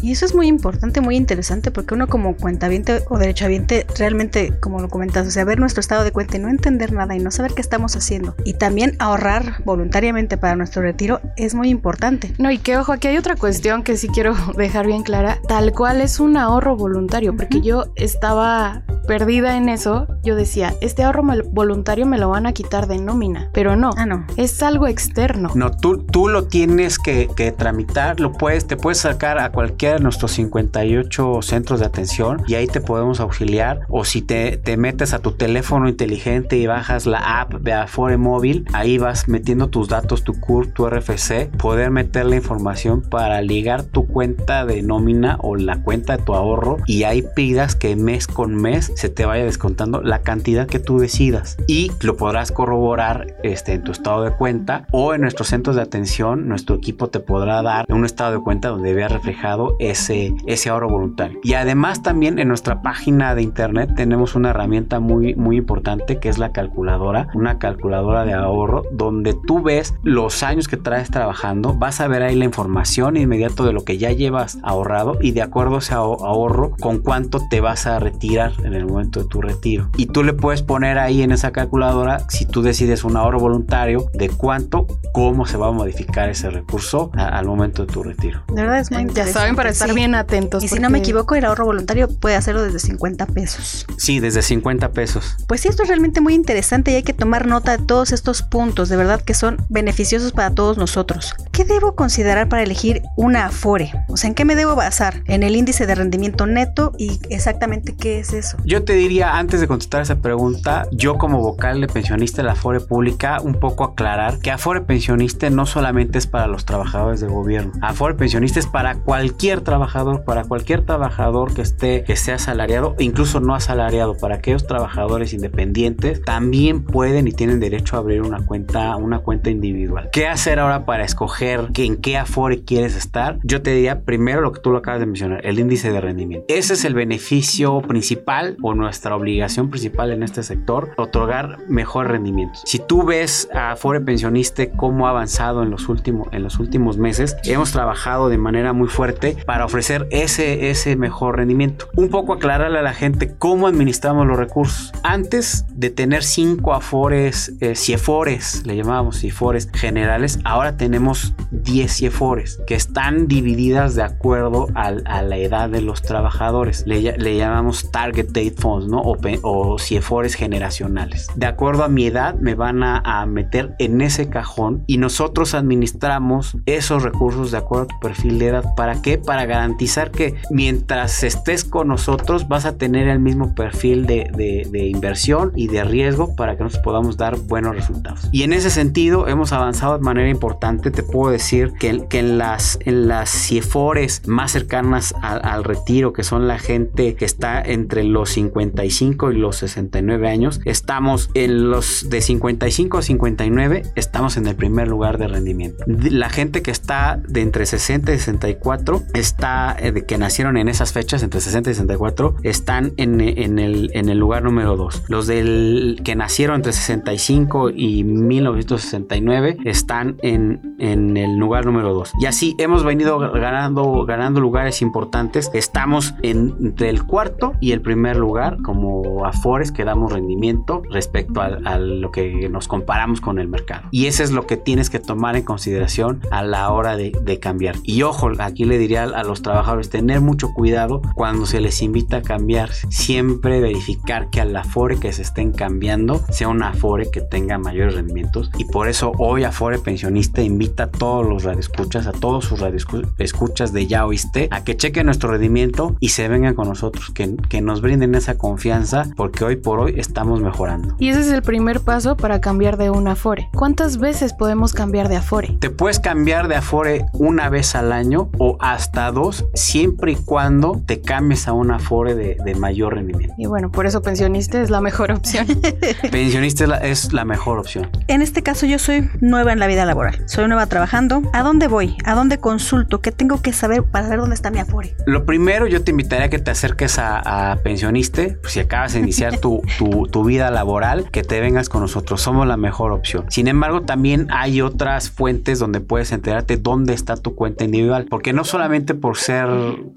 Y 0.07 0.13
eso 0.13 0.25
es 0.25 0.33
muy 0.33 0.47
importante, 0.47 1.01
muy 1.01 1.17
interesante, 1.17 1.69
porque 1.69 1.93
uno 1.93 2.07
como 2.07 2.37
cuentaviente 2.37 3.03
o 3.09 3.17
derechohabiente, 3.17 3.85
realmente, 3.97 4.53
como 4.61 4.79
lo 4.79 4.87
comentas, 4.87 5.27
o 5.27 5.31
sea, 5.31 5.43
ver 5.43 5.59
nuestro 5.59 5.81
estado 5.81 6.05
de 6.05 6.13
cuenta 6.13 6.37
y 6.37 6.39
no 6.39 6.47
entender 6.47 6.93
nada 6.93 7.13
y 7.13 7.19
no 7.19 7.29
saber 7.29 7.51
qué 7.53 7.59
estamos 7.59 7.93
haciendo. 7.97 8.33
Y 8.45 8.53
también 8.53 8.95
ahorrar 8.99 9.61
voluntariamente 9.65 10.37
para 10.37 10.55
nuestro 10.55 10.81
retiro 10.81 11.19
es 11.35 11.55
muy 11.55 11.67
importante. 11.67 12.33
No, 12.37 12.49
y 12.49 12.57
que 12.57 12.77
ojo, 12.77 12.93
aquí 12.93 13.09
hay 13.09 13.17
otra 13.17 13.35
cuestión 13.35 13.83
que 13.83 13.97
sí 13.97 14.07
quiero 14.07 14.33
dejar 14.55 14.87
bien 14.87 15.03
clara. 15.03 15.39
Tal 15.45 15.73
cual 15.73 15.99
es 15.99 16.21
un 16.21 16.37
ahorro 16.37 16.77
voluntario, 16.77 17.35
porque 17.35 17.59
yo 17.59 17.91
estaba 17.97 18.83
perdida 19.07 19.57
en 19.57 19.67
eso. 19.67 20.07
Yo 20.23 20.35
decía, 20.35 20.73
este 20.79 21.03
ahorro 21.03 21.23
voluntario 21.51 22.05
me 22.05 22.17
lo 22.17 22.29
van 22.29 22.45
a 22.45 22.53
quitar 22.53 22.87
de 22.87 22.99
nómina, 22.99 23.49
pero 23.53 23.75
no. 23.75 23.89
Ah, 23.97 24.05
no. 24.05 24.25
Es 24.37 24.63
algo 24.63 24.87
externo. 24.87 25.49
No, 25.53 25.71
tú, 25.71 25.97
tú 26.03 26.29
lo 26.29 26.47
tienes 26.47 26.97
que, 26.97 27.27
que 27.35 27.51
tramitar, 27.51 28.21
lo 28.21 28.31
puedes, 28.31 28.67
te 28.67 28.77
puedes 28.77 28.99
sacar 28.99 29.37
a 29.39 29.51
cualquiera 29.51 29.96
nuestros 30.01 30.31
58 30.33 31.41
centros 31.41 31.79
de 31.79 31.85
atención 31.85 32.43
y 32.47 32.55
ahí 32.55 32.67
te 32.67 32.81
podemos 32.81 33.19
auxiliar. 33.19 33.81
O 33.89 34.05
si 34.05 34.21
te, 34.21 34.57
te 34.57 34.77
metes 34.77 35.13
a 35.13 35.19
tu 35.19 35.31
teléfono 35.31 35.89
inteligente 35.89 36.57
y 36.57 36.67
bajas 36.67 37.05
la 37.05 37.41
app 37.41 37.55
de 37.55 37.73
Afore 37.73 38.17
Móvil, 38.17 38.65
ahí 38.73 38.97
vas 38.97 39.27
metiendo 39.27 39.67
tus 39.67 39.87
datos, 39.87 40.23
tu 40.23 40.33
CUR, 40.39 40.67
tu 40.67 40.87
RFC, 40.87 41.49
poder 41.57 41.91
meter 41.91 42.25
la 42.25 42.35
información 42.35 43.01
para 43.01 43.41
ligar 43.41 43.83
tu 43.83 44.07
cuenta 44.07 44.65
de 44.65 44.81
nómina 44.81 45.37
o 45.41 45.55
la 45.55 45.81
cuenta 45.81 46.17
de 46.17 46.23
tu 46.23 46.33
ahorro 46.33 46.77
y 46.85 47.03
ahí 47.03 47.23
pidas 47.35 47.75
que 47.75 47.95
mes 47.95 48.27
con 48.27 48.55
mes 48.55 48.91
se 48.95 49.09
te 49.09 49.25
vaya 49.25 49.43
descontando 49.43 50.01
la 50.01 50.21
cantidad 50.21 50.67
que 50.67 50.79
tú 50.79 50.99
decidas 50.99 51.57
y 51.67 51.91
lo 52.01 52.17
podrás 52.17 52.51
corroborar 52.51 53.35
este, 53.43 53.73
en 53.73 53.83
tu 53.83 53.91
estado 53.91 54.23
de 54.23 54.31
cuenta 54.31 54.85
o 54.91 55.13
en 55.13 55.21
nuestros 55.21 55.49
centros 55.49 55.75
de 55.75 55.81
atención 55.81 56.47
nuestro 56.47 56.75
equipo 56.75 57.07
te 57.09 57.19
podrá 57.19 57.61
dar 57.61 57.85
un 57.89 58.05
estado 58.05 58.33
de 58.33 58.39
cuenta 58.39 58.69
donde 58.69 58.93
vea 58.93 59.07
reflejado 59.07 59.75
ese, 59.91 60.33
ese 60.45 60.69
ahorro 60.69 60.89
voluntario 60.89 61.39
y 61.43 61.53
además 61.53 62.01
también 62.01 62.39
en 62.39 62.47
nuestra 62.47 62.81
página 62.81 63.35
de 63.35 63.41
internet 63.41 63.91
tenemos 63.95 64.35
una 64.35 64.49
herramienta 64.49 64.99
muy 64.99 65.35
muy 65.35 65.57
importante 65.57 66.19
que 66.19 66.29
es 66.29 66.37
la 66.37 66.51
calculadora 66.51 67.27
una 67.33 67.59
calculadora 67.59 68.25
de 68.25 68.33
ahorro 68.33 68.83
donde 68.91 69.33
tú 69.33 69.61
ves 69.61 69.95
los 70.03 70.43
años 70.43 70.67
que 70.67 70.77
traes 70.77 71.09
trabajando 71.09 71.73
vas 71.73 72.01
a 72.01 72.07
ver 72.07 72.23
ahí 72.23 72.35
la 72.35 72.45
información 72.45 73.17
inmediato 73.17 73.65
de 73.65 73.73
lo 73.73 73.83
que 73.83 73.97
ya 73.97 74.11
llevas 74.11 74.57
ahorrado 74.63 75.17
y 75.21 75.31
de 75.31 75.41
acuerdo 75.41 75.77
a 75.77 75.79
ese 75.79 75.93
ahorro 75.93 76.71
con 76.79 76.99
cuánto 76.99 77.47
te 77.49 77.61
vas 77.61 77.87
a 77.87 77.99
retirar 77.99 78.53
en 78.63 78.73
el 78.73 78.85
momento 78.85 79.21
de 79.21 79.27
tu 79.27 79.41
retiro. 79.41 79.89
Y 79.97 80.07
tú 80.07 80.23
le 80.23 80.33
puedes 80.33 80.61
poner 80.61 80.97
ahí 80.97 81.21
en 81.21 81.31
esa 81.31 81.51
calculadora, 81.51 82.21
si 82.29 82.45
tú 82.45 82.61
decides 82.61 83.03
un 83.03 83.17
ahorro 83.17 83.39
voluntario, 83.39 84.09
de 84.13 84.29
cuánto, 84.29 84.87
cómo 85.13 85.45
se 85.45 85.57
va 85.57 85.67
a 85.67 85.71
modificar 85.71 86.29
ese 86.29 86.49
recurso 86.49 87.11
al 87.15 87.45
momento 87.45 87.85
de 87.85 87.93
tu 87.93 88.03
retiro. 88.03 88.43
De 88.49 88.61
verdad 88.61 88.79
es 88.79 88.91
muy 88.91 89.01
interesante. 89.01 89.31
Ya 89.31 89.39
saben, 89.39 89.55
para 89.55 89.69
estar 89.77 89.93
bien 89.93 90.15
atentos. 90.15 90.63
Y 90.63 90.67
si 90.67 90.79
no 90.79 90.89
me 90.89 90.99
equivoco, 90.99 91.35
el 91.35 91.45
ahorro 91.45 91.65
voluntario 91.65 92.07
puede 92.07 92.35
hacerlo 92.35 92.63
desde 92.63 92.79
50 92.79 93.25
pesos. 93.27 93.85
Sí, 93.97 94.19
desde 94.19 94.41
50 94.41 94.91
pesos. 94.91 95.35
Pues 95.47 95.61
sí, 95.61 95.67
esto 95.67 95.83
es 95.83 95.89
realmente 95.89 96.21
muy 96.21 96.33
interesante 96.33 96.91
y 96.91 96.95
hay 96.95 97.03
que 97.03 97.13
tomar 97.13 97.47
nota 97.47 97.77
de 97.77 97.83
todos 97.83 98.11
estos 98.11 98.41
puntos, 98.41 98.89
de 98.89 98.97
verdad 98.97 99.21
que 99.21 99.33
son 99.33 99.57
beneficiosos 99.69 100.31
para 100.31 100.51
todos 100.51 100.77
nosotros. 100.77 101.33
¿Qué 101.51 101.65
debo 101.65 101.95
considerar 101.95 102.49
para 102.49 102.63
elegir 102.63 103.03
una 103.15 103.45
Afore? 103.45 103.91
O 104.07 104.17
sea, 104.17 104.27
¿en 104.27 104.35
qué 104.35 104.45
me 104.45 104.55
debo 104.55 104.75
basar? 104.75 105.23
En 105.25 105.43
el 105.43 105.55
índice 105.55 105.85
de 105.85 105.95
rendimiento 105.95 106.45
neto 106.45 106.93
y 106.97 107.19
exactamente 107.29 107.95
qué 107.95 108.19
es 108.19 108.33
eso. 108.33 108.57
Yo 108.65 108.83
te 108.83 108.93
diría, 108.93 109.37
antes 109.37 109.59
de 109.59 109.67
contestar 109.67 110.01
esa 110.01 110.17
pregunta, 110.17 110.87
yo 110.91 111.17
como 111.17 111.41
vocal 111.41 111.81
de 111.81 111.87
pensionista 111.87 112.41
de 112.41 112.47
la 112.47 112.53
Afore 112.53 112.79
Pública, 112.79 113.39
un 113.41 113.55
poco 113.59 113.83
aclarar 113.83 114.39
que 114.39 114.51
Afore 114.51 114.81
Pensionista 114.81 115.49
no 115.49 115.65
solamente 115.65 116.17
es 116.17 116.27
para 116.27 116.47
los 116.47 116.65
trabajadores 116.65 117.21
de 117.21 117.27
gobierno. 117.27 117.71
Afore 117.81 118.15
Pensionista 118.15 118.59
es 118.59 118.67
para 118.67 118.95
cualquier 118.95 119.61
trabajador, 119.67 120.23
para 120.23 120.45
cualquier 120.45 120.85
trabajador 120.85 121.53
que 121.53 121.61
esté, 121.61 122.05
que 122.05 122.15
sea 122.15 122.35
asalariado, 122.35 122.95
incluso 122.99 123.41
no 123.41 123.53
asalariado, 123.53 124.15
para 124.15 124.35
aquellos 124.35 124.65
trabajadores 124.65 125.33
independientes, 125.33 126.21
también 126.21 126.85
pueden 126.85 127.27
y 127.27 127.33
tienen 127.33 127.59
derecho 127.59 127.97
a 127.97 127.99
abrir 127.99 128.21
una 128.21 128.45
cuenta, 128.45 128.95
una 128.95 129.19
cuenta 129.19 129.49
individual. 129.49 130.09
¿Qué 130.13 130.25
hacer 130.25 130.59
ahora 130.59 130.85
para 130.85 131.03
escoger 131.03 131.67
en 131.75 131.97
qué 131.97 132.15
Afore 132.15 132.63
quieres 132.63 132.95
estar? 132.95 133.39
Yo 133.43 133.61
te 133.61 133.71
diría 133.71 134.01
primero 134.05 134.39
lo 134.39 134.53
que 134.53 134.61
tú 134.61 134.71
lo 134.71 134.77
acabas 134.77 135.01
de 135.01 135.05
mencionar, 135.05 135.45
el 135.45 135.59
índice 135.59 135.91
de 135.91 135.99
rendimiento. 135.99 136.45
Ese 136.47 136.75
es 136.75 136.85
el 136.85 136.93
beneficio 136.93 137.81
principal 137.81 138.55
o 138.61 138.73
nuestra 138.73 139.17
obligación 139.17 139.69
principal 139.69 140.11
en 140.11 140.23
este 140.23 140.43
sector, 140.43 140.91
otorgar 140.95 141.57
mejor 141.67 142.07
rendimiento. 142.07 142.57
Si 142.63 142.79
tú 142.79 143.03
ves 143.03 143.49
a 143.53 143.71
Afore 143.71 143.99
Pensionista 143.99 144.69
cómo 144.71 145.07
ha 145.07 145.09
avanzado 145.09 145.61
en 145.61 145.71
los, 145.71 145.89
últimos, 145.89 146.29
en 146.31 146.43
los 146.43 146.57
últimos 146.57 146.97
meses, 146.97 147.35
hemos 147.43 147.73
trabajado 147.73 148.29
de 148.29 148.37
manera 148.37 148.71
muy 148.71 148.87
fuerte 148.87 149.35
para 149.47 149.63
ofrecer 149.63 150.07
ese, 150.11 150.69
ese 150.69 150.97
mejor 150.97 151.37
rendimiento. 151.37 151.87
Un 151.95 152.09
poco 152.09 152.33
aclararle 152.33 152.79
a 152.79 152.81
la 152.81 152.93
gente 152.93 153.33
cómo 153.33 153.67
administramos 153.67 154.27
los 154.27 154.37
recursos. 154.37 154.91
Antes 155.03 155.65
de 155.73 155.89
tener 155.89 156.23
cinco 156.23 156.73
Afores, 156.73 157.53
eh, 157.61 157.73
CIEFORES, 157.73 158.67
le 158.67 158.75
llamábamos 158.75 159.21
CIEFORES 159.21 159.69
generales, 159.73 160.39
ahora 160.43 160.75
tenemos 160.75 161.33
10 161.51 161.91
CIEFORES 161.91 162.59
que 162.67 162.75
están 162.75 163.27
divididas 163.27 163.95
de 163.95 164.03
acuerdo 164.03 164.67
al, 164.75 165.03
a 165.05 165.21
la 165.21 165.37
edad 165.37 165.69
de 165.69 165.81
los 165.81 166.01
trabajadores. 166.01 166.83
Le, 166.85 167.17
le 167.17 167.37
llamamos 167.37 167.89
Target 167.89 168.27
Date 168.27 168.55
Funds, 168.57 168.87
¿no? 168.87 168.99
O, 168.99 169.17
o 169.43 169.79
CIEFORES 169.79 170.35
generacionales. 170.35 171.27
De 171.35 171.45
acuerdo 171.45 171.85
a 171.85 171.87
mi 171.87 172.05
edad, 172.05 172.35
me 172.35 172.53
van 172.53 172.83
a, 172.83 172.97
a 172.99 173.25
meter 173.25 173.75
en 173.79 174.01
ese 174.01 174.29
cajón 174.29 174.83
y 174.87 174.97
nosotros 174.97 175.53
administramos 175.53 176.57
esos 176.65 177.03
recursos 177.03 177.51
de 177.51 177.59
acuerdo 177.59 177.85
a 177.85 177.87
tu 177.87 177.99
perfil 178.01 178.39
de 178.39 178.47
edad. 178.47 178.75
¿Para 178.75 179.01
qué? 179.01 179.17
Para 179.17 179.36
garantizar 179.45 180.11
que 180.11 180.35
mientras 180.49 181.23
estés 181.23 181.63
con 181.63 181.87
nosotros 181.87 182.47
vas 182.47 182.65
a 182.65 182.77
tener 182.77 183.07
el 183.07 183.19
mismo 183.19 183.55
perfil 183.55 184.05
de, 184.05 184.29
de, 184.35 184.67
de 184.69 184.87
inversión 184.87 185.51
y 185.55 185.67
de 185.67 185.83
riesgo 185.83 186.35
para 186.35 186.57
que 186.57 186.63
nos 186.63 186.77
podamos 186.79 187.17
dar 187.17 187.37
buenos 187.37 187.75
resultados. 187.75 188.27
Y 188.31 188.43
en 188.43 188.53
ese 188.53 188.69
sentido 188.69 189.27
hemos 189.27 189.51
avanzado 189.51 189.97
de 189.97 190.03
manera 190.03 190.29
importante. 190.29 190.91
Te 190.91 191.03
puedo 191.03 191.31
decir 191.31 191.73
que, 191.79 192.05
que 192.07 192.19
en 192.19 192.37
las 192.37 192.79
en 192.85 193.07
las 193.07 193.29
CIEFORES 193.29 194.27
más 194.27 194.51
cercanas 194.51 195.13
al, 195.21 195.41
al 195.43 195.63
retiro, 195.63 196.13
que 196.13 196.23
son 196.23 196.47
la 196.47 196.59
gente 196.59 197.15
que 197.15 197.25
está 197.25 197.61
entre 197.61 198.03
los 198.03 198.29
55 198.31 199.31
y 199.31 199.37
los 199.37 199.57
69 199.57 200.29
años, 200.29 200.61
estamos 200.65 201.29
en 201.33 201.69
los 201.69 202.09
de 202.09 202.21
55 202.21 202.97
a 202.97 203.01
59, 203.01 203.83
estamos 203.95 204.37
en 204.37 204.47
el 204.47 204.55
primer 204.55 204.87
lugar 204.87 205.17
de 205.17 205.27
rendimiento. 205.27 205.83
La 205.87 206.29
gente 206.29 206.61
que 206.61 206.71
está 206.71 207.19
de 207.27 207.41
entre 207.41 207.65
60 207.65 208.13
y 208.13 208.19
64 208.19 209.03
está 209.27 209.75
eh, 209.79 210.05
que 210.05 210.17
nacieron 210.17 210.57
en 210.57 210.67
esas 210.67 210.93
fechas, 210.93 211.21
entre 211.21 211.41
60 211.41 211.69
y 211.69 211.73
64, 211.73 212.35
están 212.43 212.93
en, 212.97 213.19
el, 213.19 214.17
lugar 214.17 214.43
número 214.43 214.75
2. 214.75 215.03
Los 215.07 215.27
del 215.27 216.01
que 216.03 216.15
nacieron 216.15 216.57
entre 216.57 216.73
65 216.73 217.69
y 217.69 218.03
1969 218.03 219.57
están 219.65 220.17
en, 220.21 220.75
el 220.79 221.37
lugar 221.37 221.65
número 221.65 221.93
2. 221.93 222.13
Y 222.21 222.25
así 222.25 222.55
hemos 222.57 222.83
venido 222.83 223.19
ganando, 223.19 224.05
ganando 224.05 224.39
lugares 224.39 224.81
importantes. 224.81 225.51
Estamos 225.53 226.15
en, 226.23 226.55
entre 226.61 226.89
el 226.89 227.03
cuarto 227.03 227.53
y 227.59 227.71
el 227.71 227.81
primer 227.81 228.15
lugar 228.15 228.57
como 228.63 229.25
Afores 229.25 229.71
que 229.71 229.83
damos 229.83 230.13
rendimiento 230.13 230.81
respecto 230.89 231.41
a, 231.41 231.77
lo 231.77 232.11
que 232.11 232.49
nos 232.49 232.67
comparamos 232.67 233.21
con 233.21 233.39
el 233.39 233.47
mercado. 233.47 233.87
Y 233.91 234.05
ese 234.05 234.23
es 234.23 234.31
lo 234.31 234.47
que 234.47 234.57
tienes 234.57 234.89
que 234.89 234.99
tomar 234.99 235.35
en 235.35 235.43
consideración 235.43 236.21
a 236.31 236.43
la 236.43 236.71
hora 236.71 236.95
de, 236.95 237.11
de 237.21 237.39
cambiar. 237.39 237.75
Y 237.83 238.03
ojo, 238.03 238.31
aquí 238.39 238.65
le 238.65 238.77
diría 238.77 239.16
a 239.17 239.23
los 239.23 239.41
trabajadores 239.41 239.89
tener 239.89 240.21
mucho 240.21 240.53
cuidado 240.53 241.01
cuando 241.15 241.47
se 241.47 241.59
les 241.59 241.81
invita 241.81 242.17
a 242.17 242.21
cambiar. 242.21 242.71
Siempre 242.71 243.59
verificar 243.59 244.29
que 244.29 244.41
al 244.41 244.55
Afore 244.55 244.99
que 244.99 245.11
se 245.11 245.23
estén 245.23 245.51
cambiando 245.51 246.23
sea 246.29 246.49
un 246.49 246.61
Afore 246.61 247.09
que 247.09 247.21
tenga 247.21 247.57
mayores 247.57 247.95
rendimientos. 247.95 248.51
Y 248.57 248.65
por 248.65 248.87
eso 248.87 249.13
hoy 249.17 249.43
Afore 249.43 249.79
Pensionista 249.79 250.43
invita 250.43 250.83
a 250.83 250.91
todos 250.91 251.27
los 251.27 251.43
radioescuchas, 251.43 252.05
a 252.05 252.11
todos 252.11 252.45
sus 252.45 252.59
radioescuchas 252.59 253.73
de 253.73 253.87
Ya 253.87 254.05
Oíste, 254.05 254.49
a 254.51 254.63
que 254.63 254.77
chequen 254.77 255.07
nuestro 255.07 255.31
rendimiento 255.31 255.95
y 255.99 256.09
se 256.09 256.27
vengan 256.27 256.53
con 256.53 256.67
nosotros, 256.67 257.09
que, 257.09 257.35
que 257.49 257.61
nos 257.61 257.81
brinden 257.81 258.13
esa 258.13 258.37
confianza, 258.37 259.05
porque 259.15 259.43
hoy 259.43 259.55
por 259.55 259.79
hoy 259.79 259.95
estamos 259.97 260.41
mejorando. 260.41 260.95
Y 260.99 261.09
ese 261.09 261.21
es 261.21 261.29
el 261.29 261.41
primer 261.41 261.81
paso 261.81 262.15
para 262.17 262.39
cambiar 262.39 262.77
de 262.77 262.91
un 262.91 263.07
Afore. 263.07 263.49
¿Cuántas 263.55 263.97
veces 263.97 264.33
podemos 264.33 264.73
cambiar 264.73 265.09
de 265.09 265.15
Afore? 265.15 265.57
Te 265.59 265.71
puedes 265.71 265.99
cambiar 265.99 266.47
de 266.47 266.55
Afore 266.55 267.05
una 267.13 267.49
vez 267.49 267.73
al 267.73 267.91
año 267.91 268.29
o 268.37 268.57
hasta 268.59 269.06
dos, 269.11 269.45
siempre 269.53 270.13
y 270.13 270.15
cuando 270.15 270.81
te 270.85 271.01
cambies 271.01 271.47
a 271.47 271.53
un 271.53 271.71
Afore 271.71 272.15
de, 272.15 272.37
de 272.43 272.55
mayor 272.55 272.95
rendimiento. 272.95 273.35
Y 273.37 273.45
bueno, 273.45 273.71
por 273.71 273.85
eso 273.85 274.01
pensionista 274.01 274.61
es 274.61 274.69
la 274.69 274.81
mejor 274.81 275.11
opción. 275.11 275.47
pensionista 276.11 276.63
es 276.63 276.69
la, 276.69 276.77
es 276.77 277.13
la, 277.13 277.25
mejor 277.25 277.59
opción. 277.59 277.89
En 278.07 278.21
este 278.21 278.43
caso 278.43 278.65
yo 278.65 278.79
soy 278.79 279.09
nueva 279.21 279.53
en 279.53 279.59
la 279.59 279.67
vida 279.67 279.85
laboral. 279.85 280.23
Soy 280.27 280.47
nueva 280.47 280.65
trabajando, 280.67 281.21
¿a 281.33 281.43
dónde 281.43 281.67
voy? 281.67 281.97
¿A 282.05 282.15
dónde 282.15 282.37
consulto? 282.37 283.01
¿Qué 283.01 283.11
tengo 283.11 283.41
que 283.41 283.53
saber 283.53 283.83
para 283.83 284.07
ver 284.07 284.19
dónde 284.19 284.35
está 284.35 284.51
mi 284.51 284.59
Afore? 284.59 284.95
Lo 285.05 285.25
primero, 285.25 285.67
yo 285.67 285.83
te 285.83 285.91
invitaría 285.91 286.27
a 286.27 286.29
que 286.29 286.39
te 286.39 286.51
acerques 286.51 286.99
a, 286.99 287.51
a 287.51 287.57
Pensioniste, 287.57 288.39
si 288.47 288.59
acabas 288.59 288.93
de 288.93 288.99
iniciar 288.99 289.39
tu, 289.39 289.61
tu, 289.77 290.07
tu 290.07 290.23
vida 290.23 290.51
laboral, 290.51 291.09
que 291.11 291.23
te 291.23 291.39
vengas 291.39 291.69
con 291.69 291.81
nosotros, 291.81 292.21
somos 292.21 292.47
la 292.47 292.57
mejor 292.57 292.91
opción. 292.91 293.25
Sin 293.29 293.47
embargo, 293.47 293.81
también 293.81 294.27
hay 294.31 294.61
otras 294.61 295.09
fuentes 295.09 295.59
donde 295.59 295.81
puedes 295.81 296.11
enterarte 296.11 296.57
dónde 296.57 296.93
está 296.93 297.17
tu 297.17 297.35
cuenta 297.35 297.63
individual, 297.63 298.05
porque 298.09 298.33
no 298.33 298.43
solamente 298.43 298.93
por 298.97 299.17
ser 299.17 299.47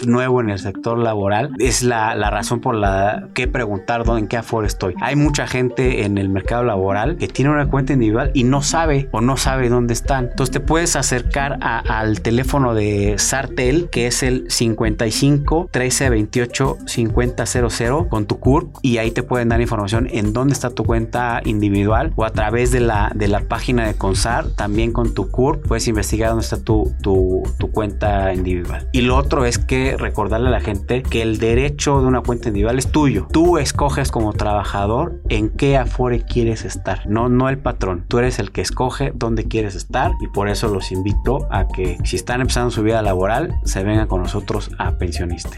nuevo 0.06 0.40
en 0.40 0.50
el 0.50 0.58
sector 0.58 0.98
laboral, 0.98 1.50
es 1.58 1.82
la, 1.82 2.14
razón 2.30 2.60
por 2.60 2.74
la 2.74 3.28
que 3.34 3.48
preguntar 3.48 4.04
dónde, 4.04 4.20
en 4.20 4.28
qué 4.28 4.36
Afore 4.36 4.66
estoy. 4.66 4.94
Hay 5.00 5.16
mucha 5.16 5.46
gente 5.46 6.04
en 6.04 6.18
el 6.18 6.28
mercado 6.28 6.62
laboral 6.62 7.16
que 7.16 7.28
tiene 7.28 7.50
una 7.50 7.68
cuenta 7.68 7.92
individual 7.92 8.30
y 8.34 8.44
no 8.44 8.62
sabe 8.62 9.08
o 9.12 9.20
no 9.20 9.36
sabe 9.36 9.68
dónde 9.68 9.94
están. 9.94 10.26
Entonces 10.30 10.52
te 10.52 10.60
puedes 10.60 10.96
acercar 10.96 11.58
al 11.60 12.20
teléfono 12.20 12.74
de 12.74 13.16
Sartel, 13.18 13.88
que 13.90 14.06
es 14.06 14.22
el 14.22 14.50
55 14.50 15.68
13 15.70 16.10
28 16.10 16.78
50 16.86 17.46
00 17.46 18.08
con 18.08 18.26
tu 18.26 18.38
CURP 18.38 18.76
y 18.82 18.98
ahí 18.98 19.10
te 19.10 19.22
pueden 19.22 19.48
dar 19.48 19.60
información 19.60 20.08
en 20.10 20.32
dónde 20.32 20.52
está 20.52 20.70
tu 20.70 20.84
cuenta 20.84 21.40
individual 21.44 22.12
o 22.16 22.24
a 22.24 22.30
través 22.30 22.70
de 22.70 22.80
la, 22.80 23.12
de 23.14 23.28
la 23.28 23.40
página 23.40 23.86
de 23.86 23.94
Consar, 23.94 24.48
también 24.50 24.92
con 24.92 25.14
tu 25.14 25.30
CURP, 25.30 25.66
puedes 25.66 25.88
investigar 25.88 26.30
dónde 26.30 26.44
está 26.44 26.62
tu, 26.62 26.92
tu 27.02 27.70
cuenta 27.72 28.32
individual. 28.32 28.88
Y 28.92 29.02
lo 29.02 29.16
otro 29.16 29.44
es 29.44 29.58
que 29.58 29.96
recordarle 29.96 30.48
a 30.48 30.50
la 30.50 30.60
gente 30.60 31.02
que 31.02 31.22
el 31.22 31.38
derecho 31.38 32.00
de 32.00 32.08
una 32.08 32.22
cuenta 32.22 32.48
individual 32.48 32.78
es 32.78 32.90
tuyo. 32.90 33.28
Tú 33.32 33.58
escoges 33.58 34.10
como 34.10 34.32
trabajador 34.32 35.22
en 35.28 35.48
qué 35.48 35.76
afore 35.76 36.24
quieres 36.24 36.64
estar, 36.64 37.06
no, 37.06 37.28
no 37.28 37.48
el 37.48 37.58
patrón. 37.58 38.04
Tú 38.08 38.18
eres 38.18 38.40
el 38.40 38.50
que 38.50 38.62
escoge 38.62 39.12
dónde 39.14 39.44
quieres 39.44 39.76
estar 39.76 40.12
y 40.20 40.26
por 40.26 40.48
eso 40.48 40.68
los 40.68 40.90
invito 40.90 41.46
a 41.50 41.68
que 41.68 41.98
si 42.04 42.16
están 42.16 42.40
empezando 42.40 42.72
su 42.72 42.82
vida 42.82 43.00
laboral, 43.00 43.54
se 43.64 43.84
vengan 43.84 44.08
con 44.08 44.22
nosotros 44.22 44.70
a 44.78 44.98
pensionista. 44.98 45.56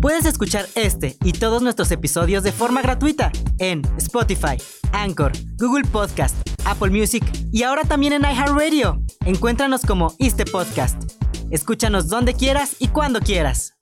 Puedes 0.00 0.24
escuchar 0.24 0.66
este 0.74 1.16
y 1.22 1.32
todos 1.32 1.62
nuestros 1.62 1.92
episodios 1.92 2.42
de 2.42 2.52
forma 2.52 2.82
gratuita 2.82 3.30
en 3.58 3.82
Spotify, 3.98 4.56
Anchor, 4.92 5.32
Google 5.58 5.84
Podcast, 5.84 6.36
Apple 6.64 6.90
Music 6.90 7.22
y 7.52 7.62
ahora 7.62 7.82
también 7.84 8.14
en 8.14 8.22
iHeartRadio. 8.22 9.00
Encuéntranos 9.30 9.82
como 9.82 10.16
Este 10.18 10.44
Podcast. 10.44 11.00
Escúchanos 11.52 12.08
donde 12.08 12.34
quieras 12.34 12.74
y 12.80 12.88
cuando 12.88 13.20
quieras. 13.20 13.79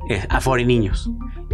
eh, 0.09 0.25
Afore 0.29 0.65
Niños. 0.65 1.11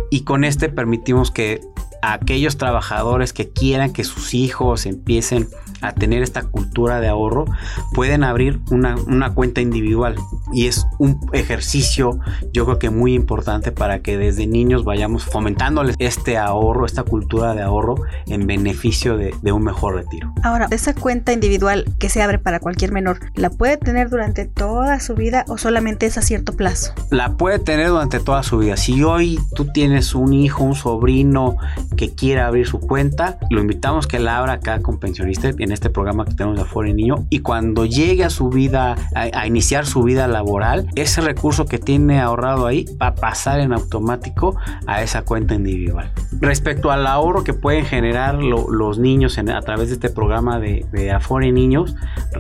Y 0.10 0.22
con 0.22 0.46
este 0.46 0.70
permitimos 0.70 1.32
que 1.32 1.60
aquellos 2.02 2.56
trabajadores 2.56 3.34
que 3.34 3.50
quieran 3.50 3.92
que 3.92 4.06
sus 4.06 4.34
hijos 4.34 4.86
empiecen 4.86 5.50
a 5.82 5.94
tener 5.94 6.24
esta 6.24 6.44
cultura 6.44 7.00
de 7.00 7.08
ahorro, 7.08 7.46
pueden 7.94 8.24
abrir 8.24 8.60
una, 8.72 8.96
una, 9.08 9.34
cuenta 9.34 9.62
individual. 9.62 10.16
Y 10.54 10.68
es 10.68 10.86
un 10.98 11.20
ejercicio, 11.34 12.20
yo 12.54 12.66
creo 12.66 12.80
que 12.80 12.90
muy 12.90 13.14
importante 13.14 13.72
para 13.72 14.00
que 14.00 14.18
desde 14.18 14.48
niños 14.48 14.84
vayamos 14.84 15.26
fomentándoles 15.26 15.96
este 16.00 16.38
ahorro, 16.38 16.86
esta 16.86 17.04
cultura 17.04 17.54
de 17.54 17.62
ahorro 17.62 17.96
en 18.28 18.48
beneficio 18.48 19.18
de, 19.18 19.34
de 19.42 19.52
un 19.52 19.64
mejor 19.64 19.96
retiro. 19.96 20.34
Ahora, 20.44 20.68
esa 20.72 20.94
cuenta 20.94 21.34
individual 21.34 21.86
que 22.00 22.10
se 22.10 22.22
abre 22.22 22.40
para 22.40 22.60
cualquier 22.60 22.92
menor, 22.92 23.20
¿la 23.36 23.50
puede 23.50 23.78
tener 23.78 24.10
durante 24.10 24.46
toda 24.46 25.00
su 25.00 25.16
vida 25.16 25.46
o 25.48 25.58
solamente 25.58 26.06
es 26.06 26.18
a 26.18 26.22
cierto 26.22 26.54
plazo? 26.54 26.94
La 27.12 27.38
puede 27.38 27.60
tener 27.60 27.90
durante 27.90 28.20
toda 28.20 28.44
su 28.44 28.58
vida. 28.58 28.78
Si 28.78 29.04
hoy 29.04 29.40
tú 29.56 29.66
tienes 29.72 30.16
un 30.16 30.34
hijo, 30.34 30.64
un 30.64 30.76
sobrino 30.76 31.58
que 31.96 32.14
quiera 32.14 32.48
abrir 32.48 32.68
su 32.68 32.80
cuenta, 32.80 33.38
lo 33.50 33.62
invitamos 33.62 34.08
que 34.08 34.20
la 34.20 34.38
abra 34.38 34.54
acá 34.54 34.82
con 34.82 35.00
pensionista 35.00 35.48
en 35.68 35.74
este 35.74 35.90
programa 35.90 36.26
que 36.26 36.34
tenemos 36.34 36.58
de 36.58 36.64
Afore 36.64 36.94
Niño 36.94 37.28
y 37.30 37.40
cuando 37.40 37.86
llegue 37.86 38.24
a 38.24 38.30
su 38.30 38.50
vida, 38.50 38.96
a, 39.14 39.22
a, 39.40 39.48
iniciar 39.48 39.86
su 39.86 40.02
vida 40.02 40.28
laboral, 40.28 40.88
ese 40.96 41.22
recurso 41.22 41.66
que 41.66 41.78
tiene 41.78 42.20
ahorrado 42.20 42.66
ahí 42.66 42.86
va 43.02 43.08
a 43.08 43.16
pasar 43.16 43.60
en 43.60 43.74
automático 43.74 44.58
a 44.86 45.04
esa 45.04 45.24
cuenta 45.24 45.56
individual. 45.56 46.12
Respecto 46.40 46.90
al 46.90 47.06
ahorro 47.06 47.44
que 47.44 47.54
pueden 47.54 47.86
generar 47.86 48.36
lo, 48.36 48.70
los 48.72 48.98
niños 48.98 49.38
en, 49.38 49.50
a 49.50 49.62
través 49.62 49.90
de 49.90 49.96
este 49.96 50.10
programa 50.10 50.60
de, 50.60 50.86
de 50.92 51.12
Afore 51.12 51.52
Niños, 51.52 51.96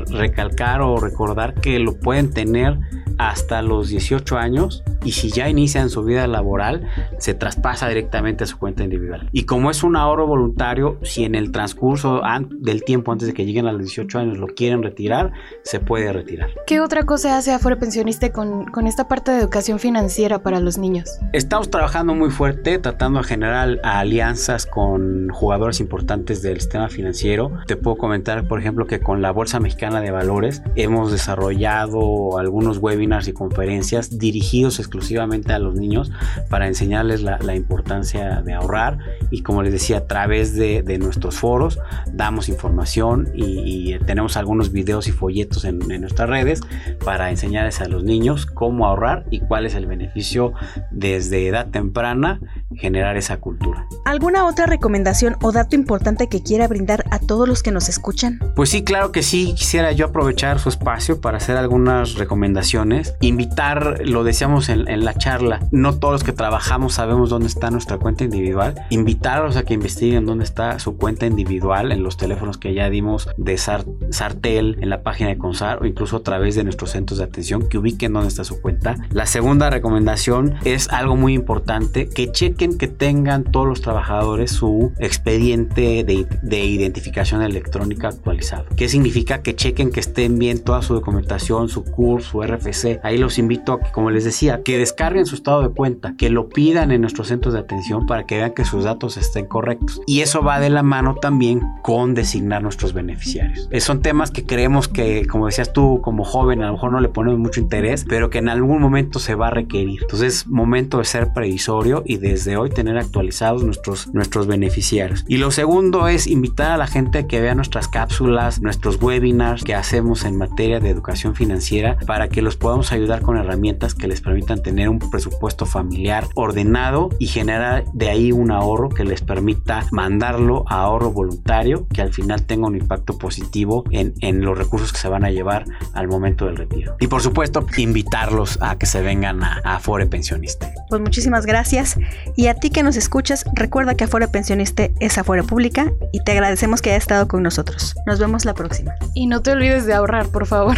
recalcar 0.10 0.82
o 0.82 0.98
recordar 0.98 1.54
que 1.56 1.80
lo 1.80 2.00
pueden 2.00 2.32
tener 2.32 2.80
hasta 3.18 3.62
los 3.62 3.90
18 3.90 4.38
años 4.38 4.84
y 5.04 5.12
si 5.12 5.30
ya 5.30 5.50
inician 5.50 5.90
su 5.90 6.04
vida 6.04 6.28
laboral 6.28 6.88
se 7.18 7.34
traspasa 7.34 7.88
directamente 7.88 8.44
a 8.44 8.48
su 8.48 8.58
cuenta 8.58 8.84
individual. 8.84 9.30
Y 9.32 9.44
como 9.44 9.72
es 9.72 9.84
un 9.84 9.96
ahorro 9.96 10.28
voluntario, 10.28 11.00
si 11.04 11.24
en 11.24 11.36
el 11.36 11.52
transcurso 11.52 12.22
del 12.50 12.84
tiempo 12.84 13.12
antes 13.18 13.28
de 13.30 13.34
que 13.34 13.46
lleguen 13.46 13.66
a 13.66 13.72
los 13.72 13.82
18 13.82 14.20
años 14.20 14.38
lo 14.38 14.46
quieren 14.46 14.84
retirar, 14.84 15.32
se 15.64 15.80
puede 15.80 16.14
retirar. 16.14 16.52
¿Qué 16.68 16.80
otra 16.80 17.04
cosa 17.04 17.36
hace 17.36 17.52
Afore 17.52 17.76
Pensionista 17.76 18.32
con, 18.32 18.66
con 18.66 18.86
esta 18.86 19.08
parte 19.08 19.32
de 19.32 19.40
educación 19.40 19.80
financiera 19.80 20.44
para 20.44 20.60
los 20.60 20.78
niños? 20.78 21.10
Estamos 21.34 21.72
trabajando 21.72 22.14
muy 22.14 22.30
fuerte 22.30 22.78
tratando 22.78 23.20
de 23.20 23.26
generar 23.26 23.80
alianzas 23.84 24.68
con 24.68 25.30
jugadores 25.30 25.80
importantes 25.80 26.44
del 26.44 26.62
sistema 26.62 26.90
financiero. 26.90 27.52
Te 27.66 27.76
puedo 27.76 27.98
comentar, 27.98 28.48
por 28.48 28.60
ejemplo, 28.60 28.86
que 28.86 29.00
con 29.00 29.24
la 29.24 29.32
Bolsa 29.32 29.60
Mexicana 29.60 30.00
de 30.00 30.12
Valores 30.12 30.62
hemos 30.76 31.12
desarrollado 31.12 32.38
algunos 32.38 32.78
webinars 32.78 33.28
y 33.28 33.34
conferencias 33.34 34.20
dirigidos 34.20 34.78
exclusivamente 34.78 35.54
a 35.54 35.60
los 35.60 35.74
niños 35.74 36.12
para 36.52 36.68
enseñarles 36.68 37.24
la, 37.24 37.40
la 37.40 37.56
importancia 37.56 38.44
de 38.44 38.54
ahorrar 38.54 39.00
y 39.32 39.42
como 39.42 39.64
les 39.64 39.72
decía 39.72 39.98
a 39.98 40.08
través 40.08 40.54
de, 40.54 40.84
de 40.84 41.00
nuestros 41.00 41.36
foros 41.36 41.80
damos 42.12 42.50
información 42.50 43.07
y, 43.34 43.94
y, 43.94 44.00
tenemos 44.00 44.38
algunos 44.38 44.72
videos 44.72 45.08
y 45.08 45.12
folletos 45.12 45.66
en, 45.66 45.92
en, 45.92 46.02
nuestras 46.02 46.30
redes 46.30 46.62
para 47.04 47.30
enseñarles 47.30 47.82
a 47.82 47.88
los 47.88 48.04
niños 48.04 48.46
cómo 48.46 48.86
ahorrar 48.86 49.26
y 49.32 49.40
cuál 49.40 49.66
es 49.66 49.76
el 49.76 49.86
beneficio 49.86 50.54
desde 50.92 51.48
edad 51.48 51.68
temprana 51.68 52.40
generar 52.76 53.18
esa 53.18 53.38
cultura. 53.38 53.88
¿Alguna 54.06 54.46
otra 54.46 54.66
recomendación 54.66 55.36
o 55.42 55.52
dato 55.52 55.76
importante 55.76 56.28
que 56.28 56.44
quiera 56.44 56.68
brindar 56.68 57.06
a 57.12 57.20
todos 57.20 57.48
los 57.48 57.64
que 57.64 57.72
nos 57.72 57.90
escuchan? 57.90 58.40
Pues 58.56 58.70
sí, 58.70 58.84
claro 58.84 59.12
que 59.12 59.24
sí. 59.24 59.54
Quisiera 59.58 59.92
yo 59.92 60.08
aprovechar 60.08 60.60
su 60.60 60.70
espacio 60.70 61.22
para 61.22 61.38
hacer 61.38 61.58
algunas 61.58 62.16
recomendaciones. 62.16 63.16
Invitar, 63.22 64.02
lo 64.06 64.24
decíamos 64.24 64.70
en, 64.70 64.88
en 64.88 65.06
la 65.06 65.14
charla, 65.14 65.60
no 65.72 65.98
todos 65.98 66.14
los 66.14 66.24
que 66.24 66.34
trabajamos 66.34 66.96
sabemos 66.96 67.30
dónde 67.30 67.48
está 67.48 67.72
nuestra 67.72 67.98
cuenta 67.98 68.24
individual. 68.24 68.76
Invitarlos 68.90 69.56
a 69.56 69.64
que 69.64 69.74
investiguen 69.74 70.26
dónde 70.26 70.44
está 70.44 70.80
su 70.80 70.98
cuenta 70.98 71.26
individual 71.26 71.92
en 71.92 72.04
los 72.04 72.18
teléfonos 72.18 72.58
que 72.58 72.74
ya 72.74 72.90
dimos 72.98 73.30
de 73.38 73.58
Sar 73.58 73.86
Sartel, 74.10 74.78
en 74.82 74.90
la 74.90 75.04
página 75.04 75.30
de 75.30 75.38
Consar 75.38 75.82
o 75.82 75.86
incluso 75.86 76.18
a 76.18 76.24
través 76.24 76.56
de 76.56 76.64
nuestros 76.64 76.92
centros 76.92 77.20
de 77.20 77.26
atención 77.26 77.70
que 77.70 77.78
ubiquen 77.78 78.14
dónde 78.14 78.30
está 78.30 78.44
su 78.44 78.60
cuenta. 78.60 78.96
La 79.12 79.26
segunda 79.26 79.70
recomendación 79.70 80.56
es 80.64 80.90
algo 80.90 81.16
muy 81.16 81.34
importante, 81.34 82.10
que 82.10 82.32
chequen 82.32 82.78
que 82.78 82.88
tengan 82.88 83.44
todos 83.44 83.68
los 83.68 83.82
trabajadores 83.82 84.52
su 84.52 84.92
expediente 85.00 86.04
de, 86.04 86.28
de 86.42 86.66
identificación 86.66 87.42
electrónica 87.44 88.08
actualizado. 88.08 88.66
¿Qué 88.76 88.90
significa? 88.90 89.42
Que 89.42 89.56
chequen 89.56 89.92
que 89.92 90.00
estén 90.00 90.40
bien 90.40 90.64
toda 90.64 90.82
su 90.82 90.94
documentación, 90.96 91.70
su 91.70 91.84
CUR, 91.84 92.24
su 92.24 92.42
RFC. 92.42 93.00
Ahí 93.04 93.18
los 93.18 93.38
invito 93.38 93.74
a 93.74 93.80
que, 93.80 93.92
como 93.92 94.10
les 94.10 94.24
decía, 94.24 94.62
que 94.64 94.78
descarguen 94.78 95.26
su 95.26 95.36
estado 95.36 95.62
de 95.62 95.70
cuenta, 95.70 96.16
que 96.18 96.30
lo 96.30 96.50
pidan 96.50 96.92
en 96.92 97.02
nuestros 97.02 97.28
centros 97.28 97.54
de 97.54 97.60
atención 97.60 98.06
para 98.08 98.26
que 98.26 98.38
vean 98.38 98.54
que 98.54 98.66
sus 98.66 98.84
datos 98.84 99.18
estén 99.18 99.46
correctos. 99.46 100.02
Y 100.08 100.22
eso 100.22 100.42
va 100.42 100.60
de 100.60 100.70
la 100.70 100.84
mano 100.84 101.16
también 101.16 101.62
con 101.84 102.14
designar 102.14 102.64
nuestros 102.64 102.87
beneficiarios. 102.94 103.68
Eh, 103.72 103.80
son 103.80 104.02
temas 104.02 104.32
que 104.32 104.46
creemos 104.46 104.88
que, 104.88 105.26
como 105.28 105.48
decías 105.48 105.74
tú, 105.74 106.02
como 106.02 106.24
joven, 106.24 106.62
a 106.62 106.68
lo 106.68 106.74
mejor 106.74 106.92
no 106.92 107.00
le 107.00 107.10
ponemos 107.10 107.40
mucho 107.40 107.60
interés, 107.60 108.06
pero 108.08 108.30
que 108.30 108.40
en 108.40 108.50
algún 108.50 108.82
momento 108.82 109.20
se 109.20 109.36
va 109.36 109.48
a 109.48 109.52
requerir. 109.52 110.02
Entonces 110.02 110.28
es 110.28 110.48
momento 110.48 111.00
de 111.00 111.06
ser 111.06 111.34
previsorio 111.34 112.04
y 112.06 112.18
desde 112.18 112.58
hoy 112.58 112.70
tener 112.70 112.98
actualizados 112.98 113.64
nuestros, 113.64 114.14
nuestros 114.14 114.48
beneficiarios. 114.48 115.24
Y 115.28 115.38
lo 115.38 115.52
segundo 115.52 116.08
es 116.08 116.28
invitar 116.28 116.72
a 116.72 116.78
la 116.78 116.88
gente 116.88 117.20
a 117.20 117.28
que 117.28 117.42
vea 117.42 117.56
nuestras 117.56 117.88
cápsulas, 117.88 118.62
nuestros 118.62 119.02
webinars 119.02 119.64
que 119.64 119.76
hacemos 119.76 120.26
en 120.26 120.38
materia 120.38 120.80
de 120.80 120.90
educación 120.90 121.36
financiera 121.36 121.98
para 122.06 122.30
que 122.30 122.42
los 122.42 122.56
podamos 122.56 122.92
ayudar 122.92 123.22
con 123.22 123.38
herramientas 123.38 123.96
que 123.96 124.08
les 124.08 124.22
permitan 124.22 124.62
tener 124.62 124.90
un 124.90 125.00
presupuesto 125.00 125.66
familiar 125.66 126.26
ordenado 126.36 127.10
y 127.20 127.28
generar 127.28 127.86
de 127.94 128.10
ahí 128.10 128.32
un 128.32 128.52
ahorro 128.52 128.90
que 128.90 129.04
les 129.04 129.22
permita 129.22 129.86
mandarlo 129.92 130.64
a 130.68 130.82
ahorro 130.82 131.12
voluntario 131.12 131.88
que 131.94 132.02
al 132.02 132.14
final 132.14 132.44
tenga 132.44 132.68
un 132.68 132.76
impacto 132.78 133.18
positivo 133.18 133.84
en, 133.92 134.14
en 134.22 134.42
los 134.42 134.58
recursos 134.58 134.92
que 134.92 135.00
se 135.00 135.10
van 135.10 135.26
a 135.26 135.30
llevar 135.30 135.66
al 135.94 136.08
momento 136.08 136.46
del 136.46 136.58
retiro. 136.58 136.96
Y 137.00 137.08
por 137.08 137.22
supuesto, 137.22 137.66
invitarlos 137.78 138.58
a 138.62 138.78
que 138.78 138.86
se 138.86 139.02
vengan 139.02 139.44
a, 139.44 139.62
a 139.64 139.76
Afore 139.76 140.06
Pensionista. 140.06 140.72
Pues 140.90 141.02
muchísimas 141.02 141.46
gracias. 141.46 141.98
Y 142.36 142.48
a 142.48 142.56
ti 142.56 142.70
que 142.70 142.84
nos 142.84 142.96
escuchas, 142.96 143.46
recuerda 143.54 143.96
que 143.96 144.04
Afore 144.04 144.28
Pensionista 144.28 144.90
es 145.00 145.18
Afore 145.18 145.44
Pública 145.44 145.92
y 146.12 146.24
te 146.24 146.32
agradecemos 146.32 146.82
que 146.82 146.92
hayas 146.92 147.04
estado 147.04 147.28
con 147.28 147.44
nosotros. 147.44 147.96
Nos 148.06 148.20
vemos 148.20 148.46
la 148.46 148.54
próxima. 148.54 148.94
Y 149.14 149.28
no 149.28 149.42
te 149.42 149.52
olvides 149.52 149.86
de 149.86 149.94
ahorrar, 149.94 150.28
por 150.30 150.46
favor. 150.46 150.78